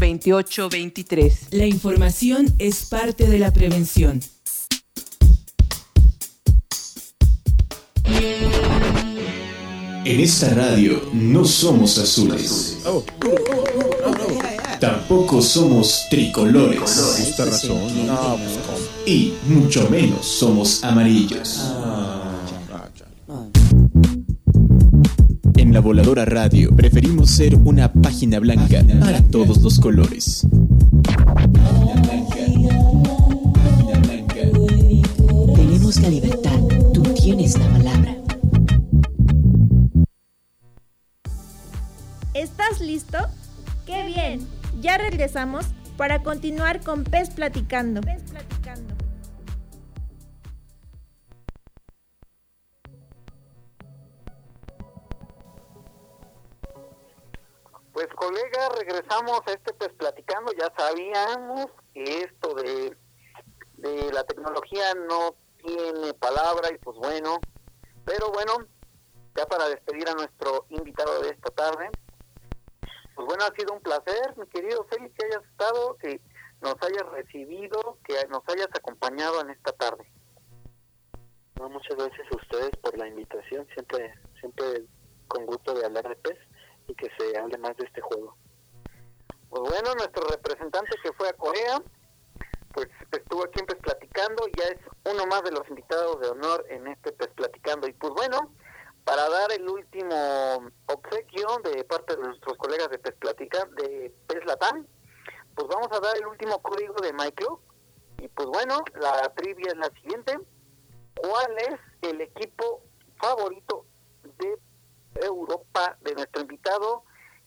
[0.00, 1.38] 28 23.
[1.50, 4.20] La información es parte de la prevención.
[10.04, 12.78] En esta radio no somos azules.
[14.80, 17.28] Tampoco somos tricolores.
[19.06, 21.72] Y mucho menos somos amarillos.
[25.76, 30.46] la Voladora Radio preferimos ser una página blanca para todos los colores.
[44.86, 45.66] Ya regresamos
[45.96, 48.02] para continuar con Pez Platicando.
[48.02, 48.94] Pez Platicando.
[57.92, 62.96] Pues colega, regresamos a este pues platicando, ya sabíamos que esto de,
[63.78, 65.34] de la tecnología no
[65.64, 67.40] tiene palabra y pues bueno,
[68.04, 68.52] pero bueno,
[69.34, 71.90] ya para despedir a nuestro invitado de esta tarde,
[73.16, 76.20] pues bueno, ha sido un placer, mi querido Félix, que hayas estado, que
[76.60, 80.06] nos hayas recibido, que nos hayas acompañado en esta tarde.
[81.58, 84.84] No, muchas gracias a ustedes por la invitación, siempre, siempre
[85.28, 86.38] con gusto de hablar de pez
[86.88, 88.36] y que se hable más de este juego.
[89.48, 91.82] Pues bueno, nuestro representante que fue a Corea,
[92.74, 96.66] pues estuvo aquí en Pez Platicando, ya es uno más de los invitados de honor
[96.68, 97.88] en este Pez Platicando.
[97.88, 98.52] Y pues bueno,
[99.06, 105.88] para dar el último obsequio de parte de nuestros colegas de Platica, de pues vamos
[105.92, 107.60] a dar el último código de MyClub.
[108.18, 110.36] Y pues bueno, la trivia es la siguiente.
[111.14, 112.82] ¿Cuál es el equipo
[113.20, 113.86] favorito
[114.24, 114.58] de
[115.24, 117.04] Europa de nuestro invitado?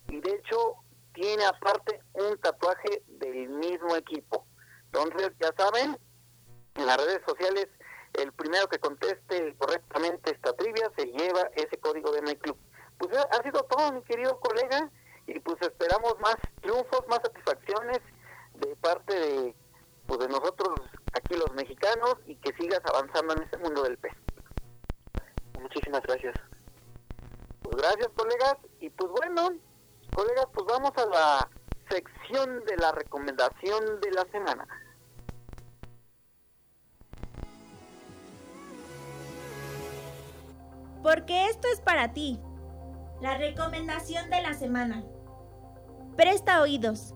[0.07, 0.75] Y de hecho
[1.13, 4.47] tiene aparte un tatuaje del mismo equipo.
[4.85, 5.99] Entonces, ya saben,
[6.75, 7.67] en las redes sociales,
[8.13, 12.57] el primero que conteste correctamente esta trivia se lleva ese código de MyClub.
[12.97, 14.89] Pues ha sido todo, mi querido colega,
[15.25, 17.99] y pues esperamos más triunfos, más satisfacciones
[18.55, 19.55] de parte de,
[20.07, 20.69] pues de nosotros
[21.13, 24.13] aquí los mexicanos y que sigas avanzando en este mundo del pez.
[25.59, 26.35] Muchísimas gracias.
[27.61, 29.49] Pues gracias, colegas, y pues bueno,
[30.15, 31.49] colegas, pues vamos a la
[31.89, 34.67] sección de la recomendación de la semana.
[41.09, 42.39] Porque esto es para ti.
[43.19, 45.03] La recomendación de la semana.
[46.15, 47.15] Presta oídos.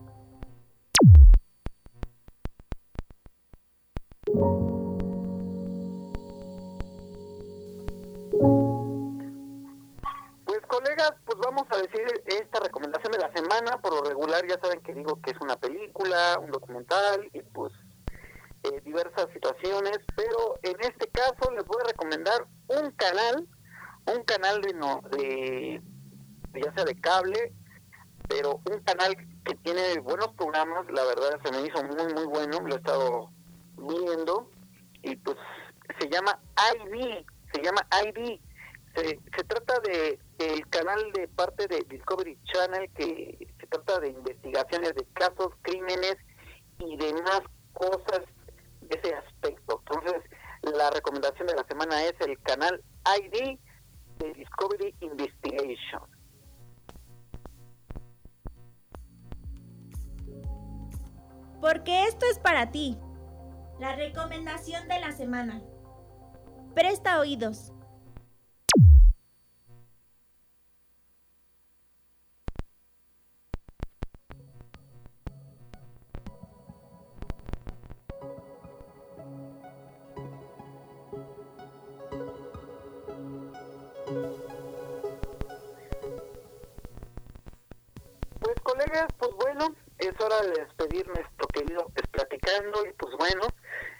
[10.46, 13.80] Pues colegas, pues vamos a decir esta recomendación de la semana.
[13.80, 17.72] Por lo regular ya saben que digo que es una película, un documental y pues
[18.64, 20.00] eh, diversas situaciones.
[20.16, 23.48] Pero en este caso les voy a recomendar un canal,
[24.06, 25.82] un canal de, no, de
[26.54, 27.54] ya sea de cable,
[28.28, 30.86] pero un canal que tiene buenos programas.
[30.92, 33.32] La verdad se me hizo muy muy bueno, lo he estado
[33.78, 34.50] viendo
[35.02, 35.38] y pues
[36.00, 36.40] se llama
[36.76, 38.40] ID, se llama ID.
[38.96, 44.10] Se, se trata de el canal de parte de Discovery Channel que se trata de
[44.10, 46.18] investigaciones de casos, crímenes
[46.80, 47.42] y demás
[47.74, 48.22] cosas
[48.82, 49.82] de ese aspecto.
[49.88, 50.22] Entonces,
[50.62, 52.84] la recomendación de la semana es el canal
[53.20, 53.58] ID
[54.20, 56.02] de Discovery Investigation.
[61.62, 62.98] Porque esto es para ti.
[63.80, 65.62] La recomendación de la semana.
[66.74, 67.73] Presta oídos.
[90.34, 93.42] Hora de despedir nuestro querido pues, Platicando y pues bueno,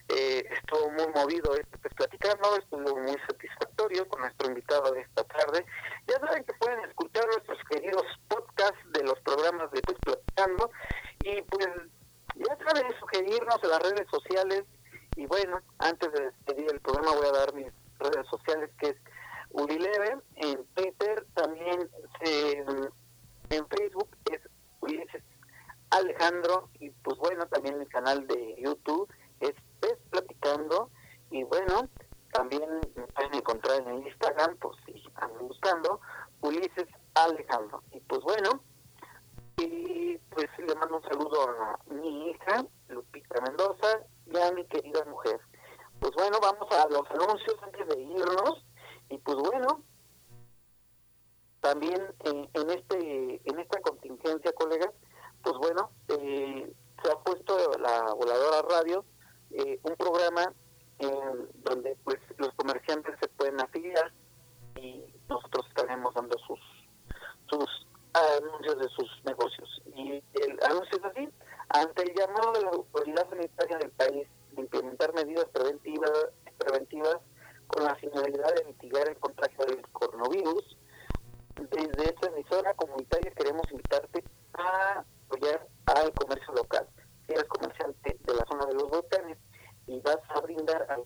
[0.10, 5.66] eh, estuvo muy movido este Platicando, estuvo muy satisfactorio con nuestro invitado de esta tarde.
[6.08, 10.72] Ya saben que pueden escuchar nuestros queridos podcasts de los programas de pues Platicando
[11.24, 11.68] y pues
[12.36, 14.64] ya saben sugerirnos en las redes sociales
[15.16, 16.32] y bueno, antes de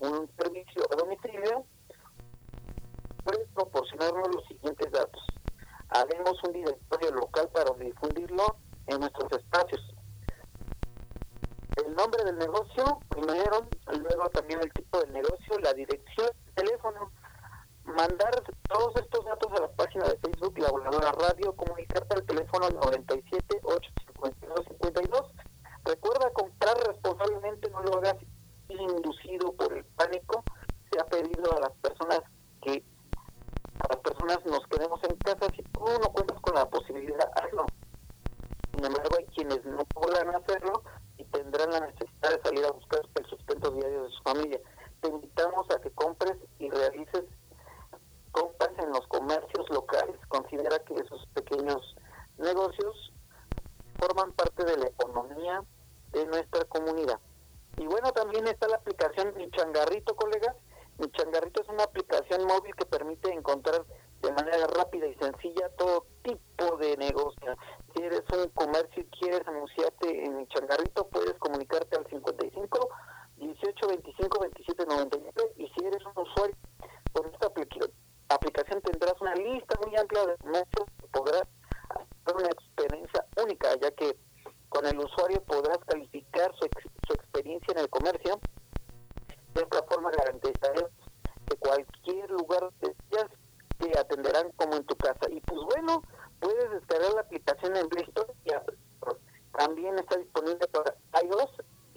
[0.01, 0.29] algunos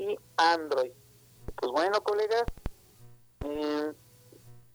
[0.00, 0.92] y Android.
[1.56, 2.44] Pues bueno, colegas,
[3.44, 3.92] eh,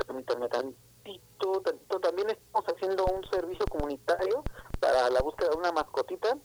[0.05, 4.43] tantito, tantito, también estamos haciendo un servicio comunitario
[4.79, 6.37] para la búsqueda de una mascotita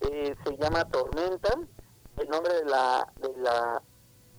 [0.00, 1.54] eh, se llama Tormenta.
[2.16, 3.82] El nombre de la, de la,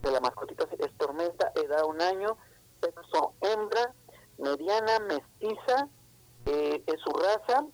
[0.01, 2.38] de la mascotita es Tormenta, edad un año,
[2.81, 3.93] sexo hembra,
[4.38, 5.89] mediana, mestiza,
[6.45, 7.65] eh, es su raza,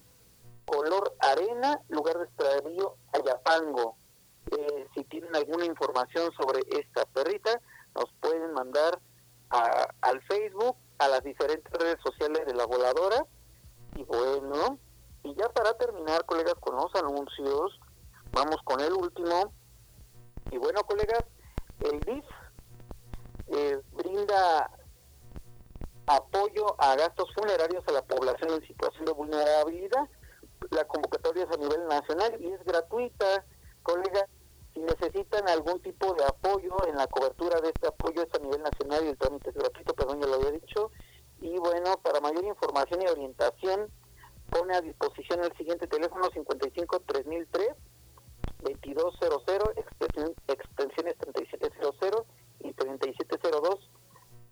[0.66, 3.97] color arena, lugar de extravío Ayapango.
[4.50, 7.62] Eh, si tienen alguna información sobre esta perrita,
[7.96, 9.00] nos pueden mandar
[9.50, 13.26] a, al Facebook, a las diferentes redes sociales de la voladora.
[13.96, 14.80] Y bueno,
[15.24, 17.80] y ya para terminar, colegas, con los anuncios,
[18.32, 19.54] vamos con el último.
[20.52, 21.24] Y bueno, colegas,
[21.80, 22.26] el DIF
[23.48, 24.72] eh, brinda
[26.08, 30.10] apoyo a gastos funerarios a la población en situación de vulnerabilidad.
[30.72, 33.46] La convocatoria es a nivel nacional y es gratuita,
[33.84, 34.26] colegas.
[34.74, 38.62] Si necesitan algún tipo de apoyo en la cobertura de este apoyo es a nivel
[38.62, 40.92] nacional y el trámite gratuito, perdón, ya lo había dicho.
[41.42, 43.92] Y bueno, para mayor información y orientación,
[44.52, 47.70] pone a disposición el siguiente teléfono 55 3003
[48.62, 49.70] 2200
[50.48, 52.26] extensiones 3700
[52.60, 53.90] y 3702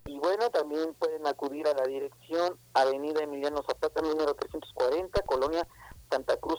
[0.06, 5.68] y bueno también pueden acudir a la dirección Avenida Emiliano Zapata número 340 Colonia
[6.10, 6.58] Santa Cruz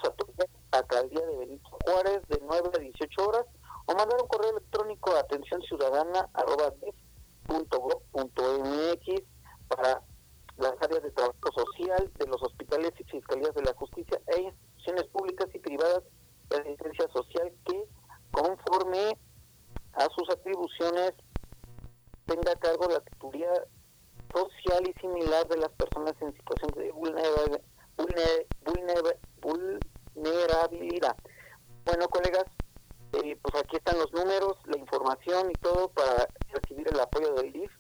[0.72, 3.46] Alcaldía de Benito Juárez de 9 a 18 horas
[3.86, 6.74] o mandar un correo electrónico a atención ciudadana arroba
[7.50, 9.24] mx
[9.68, 10.02] para
[10.58, 15.04] las áreas de trabajo social de los hospitales y fiscalías de la justicia e instituciones
[15.08, 16.04] públicas y privadas
[16.50, 17.84] de asistencia social que,
[18.32, 19.18] conforme
[19.94, 21.14] a sus atribuciones,
[22.26, 23.52] tenga a cargo la tutoría
[24.34, 27.62] social y similar de las personas en situación de vulnerabilidad.
[31.86, 32.46] Bueno, colegas,
[33.14, 37.52] eh, pues aquí están los números, la información y todo para recibir el apoyo del
[37.52, 37.72] DIF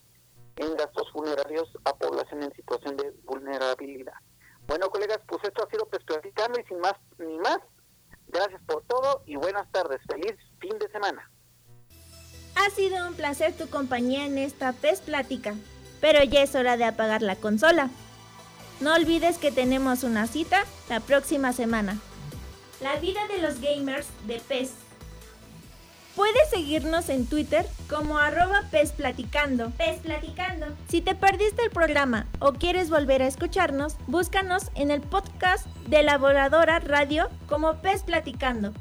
[0.57, 4.14] en gastos funerarios a población en situación de vulnerabilidad.
[4.68, 7.59] Bueno, colegas, pues esto ha sido pues platicando y sin más ni más.
[8.28, 9.99] Gracias por todo y buenas tardes.
[10.09, 11.30] Feliz fin de semana.
[12.55, 15.55] Ha sido un placer tu compañía en esta PES Plática,
[15.99, 17.89] pero ya es hora de apagar la consola.
[18.82, 22.00] No olvides que tenemos una cita la próxima semana.
[22.82, 24.72] La vida de los gamers de PES.
[26.16, 29.70] Puedes seguirnos en Twitter como arroba pesplaticando.
[29.72, 30.66] Pesplaticando.
[30.90, 36.02] Si te perdiste el programa o quieres volver a escucharnos, búscanos en el podcast de
[36.02, 38.74] la Voladora Radio como Pes Platicando.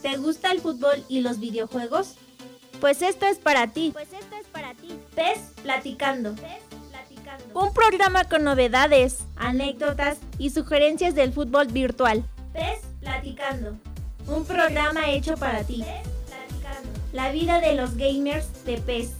[0.00, 2.14] ¿Te gusta el fútbol y los videojuegos?
[2.80, 3.90] Pues esto es para ti.
[3.92, 4.98] Pues esto es para ti.
[5.14, 6.34] Pes Platicando.
[6.34, 6.67] Pes Platicando.
[7.54, 12.24] Un programa con novedades, anécdotas y sugerencias del fútbol virtual.
[12.52, 13.76] Pes Platicando.
[14.26, 15.82] Un programa hecho para ti.
[17.12, 19.12] La vida de los gamers de PES.